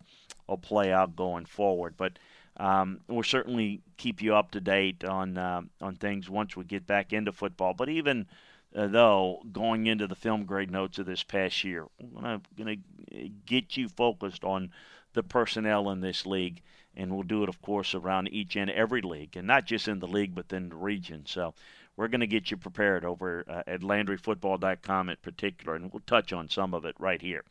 will 0.46 0.58
play 0.58 0.92
out 0.92 1.16
going 1.16 1.46
forward. 1.46 1.94
But 1.96 2.18
um, 2.56 3.00
we'll 3.08 3.22
certainly 3.22 3.80
keep 3.96 4.22
you 4.22 4.34
up 4.34 4.50
to 4.52 4.60
date 4.60 5.04
on 5.04 5.38
uh, 5.38 5.62
on 5.80 5.96
things 5.96 6.30
once 6.30 6.56
we 6.56 6.64
get 6.64 6.86
back 6.86 7.12
into 7.12 7.32
football. 7.32 7.74
But 7.74 7.88
even 7.88 8.26
uh, 8.74 8.86
though 8.86 9.42
going 9.52 9.86
into 9.86 10.06
the 10.06 10.14
film 10.14 10.44
grade 10.44 10.70
notes 10.70 10.98
of 10.98 11.06
this 11.06 11.22
past 11.22 11.64
year, 11.64 11.86
I'm 12.22 12.42
going 12.56 12.82
to 13.10 13.28
get 13.46 13.76
you 13.76 13.88
focused 13.88 14.44
on 14.44 14.70
the 15.14 15.22
personnel 15.22 15.90
in 15.90 16.00
this 16.00 16.26
league. 16.26 16.62
And 16.96 17.12
we'll 17.12 17.24
do 17.24 17.42
it, 17.42 17.48
of 17.48 17.60
course, 17.60 17.94
around 17.94 18.28
each 18.28 18.54
and 18.54 18.70
every 18.70 19.02
league, 19.02 19.36
and 19.36 19.48
not 19.48 19.64
just 19.64 19.88
in 19.88 19.98
the 19.98 20.06
league, 20.06 20.32
but 20.32 20.52
in 20.52 20.68
the 20.68 20.76
region. 20.76 21.24
So 21.26 21.54
we're 21.96 22.06
going 22.08 22.20
to 22.20 22.26
get 22.28 22.52
you 22.52 22.56
prepared 22.56 23.04
over 23.04 23.44
uh, 23.48 23.62
at 23.66 23.80
LandryFootball.com 23.80 25.08
in 25.08 25.16
particular, 25.20 25.74
and 25.74 25.92
we'll 25.92 26.02
touch 26.06 26.32
on 26.32 26.48
some 26.48 26.72
of 26.72 26.84
it 26.84 26.94
right 27.00 27.20
here 27.20 27.42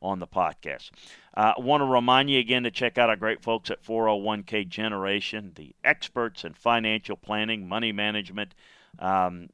on 0.00 0.18
the 0.18 0.26
podcast. 0.26 0.90
Uh, 1.36 1.52
I 1.56 1.60
want 1.60 1.82
to 1.82 1.86
remind 1.86 2.30
you 2.30 2.38
again 2.38 2.62
to 2.62 2.70
check 2.70 2.96
out 2.96 3.10
our 3.10 3.16
great 3.16 3.42
folks 3.42 3.70
at 3.70 3.84
401k 3.84 4.68
Generation, 4.68 5.52
the 5.54 5.74
experts 5.84 6.44
in 6.44 6.54
financial 6.54 7.16
planning, 7.16 7.68
money 7.68 7.92
management, 7.92 8.54
um, 8.98 9.48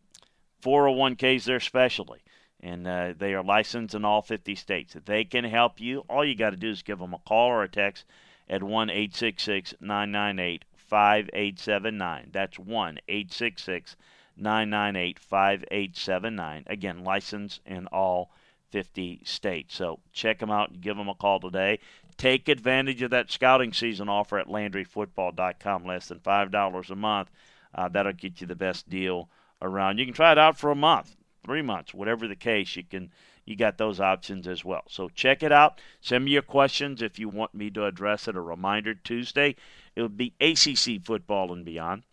401ks, 0.62 1.44
their 1.44 1.60
specialty 1.60 2.22
and 2.62 2.86
uh, 2.86 3.12
they 3.18 3.34
are 3.34 3.42
licensed 3.42 3.94
in 3.94 4.04
all 4.04 4.22
50 4.22 4.54
states. 4.54 4.96
They 5.04 5.24
can 5.24 5.44
help 5.44 5.80
you. 5.80 6.04
All 6.08 6.24
you 6.24 6.36
got 6.36 6.50
to 6.50 6.56
do 6.56 6.70
is 6.70 6.82
give 6.82 7.00
them 7.00 7.14
a 7.14 7.18
call 7.18 7.48
or 7.48 7.64
a 7.64 7.68
text 7.68 8.04
at 8.48 8.62
1 8.62 8.90
866 8.90 9.74
998 9.80 10.64
5879. 10.76 12.30
That's 12.32 12.58
1 12.58 12.98
866 13.08 13.96
998 14.36 15.18
5879. 15.18 16.64
Again, 16.68 17.02
licensed 17.02 17.60
in 17.66 17.86
all 17.88 18.30
50 18.70 19.20
states. 19.24 19.74
So 19.74 19.98
check 20.12 20.38
them 20.38 20.50
out 20.50 20.70
and 20.70 20.80
give 20.80 20.96
them 20.96 21.08
a 21.08 21.14
call 21.14 21.40
today. 21.40 21.80
Take 22.16 22.48
advantage 22.48 23.02
of 23.02 23.10
that 23.10 23.30
scouting 23.32 23.72
season 23.72 24.08
offer 24.08 24.38
at 24.38 24.46
LandryFootball.com, 24.46 25.84
less 25.84 26.08
than 26.08 26.20
$5 26.20 26.90
a 26.90 26.96
month. 26.96 27.30
Uh, 27.74 27.88
that'll 27.88 28.12
get 28.12 28.40
you 28.40 28.46
the 28.46 28.54
best 28.54 28.88
deal 28.88 29.28
around. 29.60 29.98
You 29.98 30.04
can 30.04 30.14
try 30.14 30.30
it 30.30 30.38
out 30.38 30.58
for 30.58 30.70
a 30.70 30.76
month 30.76 31.16
three 31.44 31.62
months, 31.62 31.92
whatever 31.94 32.28
the 32.28 32.36
case, 32.36 32.76
you 32.76 32.84
can 32.84 33.10
you 33.44 33.56
got 33.56 33.76
those 33.76 33.98
options 33.98 34.46
as 34.46 34.64
well. 34.64 34.82
So 34.88 35.08
check 35.08 35.42
it 35.42 35.50
out. 35.50 35.80
Send 36.00 36.24
me 36.24 36.30
your 36.32 36.42
questions 36.42 37.02
if 37.02 37.18
you 37.18 37.28
want 37.28 37.54
me 37.54 37.70
to 37.70 37.86
address 37.86 38.28
it. 38.28 38.36
A 38.36 38.40
reminder 38.40 38.94
Tuesday, 38.94 39.56
it 39.96 40.02
will 40.02 40.08
be 40.08 40.34
ACC 40.40 41.04
football 41.04 41.52
and 41.52 41.64
beyond. 41.64 42.04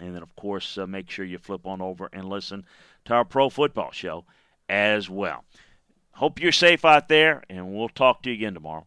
And 0.00 0.14
then, 0.14 0.22
of 0.22 0.34
course, 0.34 0.76
uh, 0.76 0.86
make 0.86 1.10
sure 1.10 1.24
you 1.24 1.38
flip 1.38 1.66
on 1.66 1.80
over 1.80 2.08
and 2.12 2.28
listen 2.28 2.64
to 3.04 3.14
our 3.14 3.24
pro 3.24 3.48
football 3.48 3.92
show 3.92 4.24
as 4.68 5.08
well. 5.08 5.44
Hope 6.12 6.40
you're 6.40 6.52
safe 6.52 6.84
out 6.84 7.08
there, 7.08 7.44
and 7.48 7.72
we'll 7.72 7.88
talk 7.88 8.22
to 8.22 8.30
you 8.30 8.34
again 8.34 8.54
tomorrow. 8.54 8.86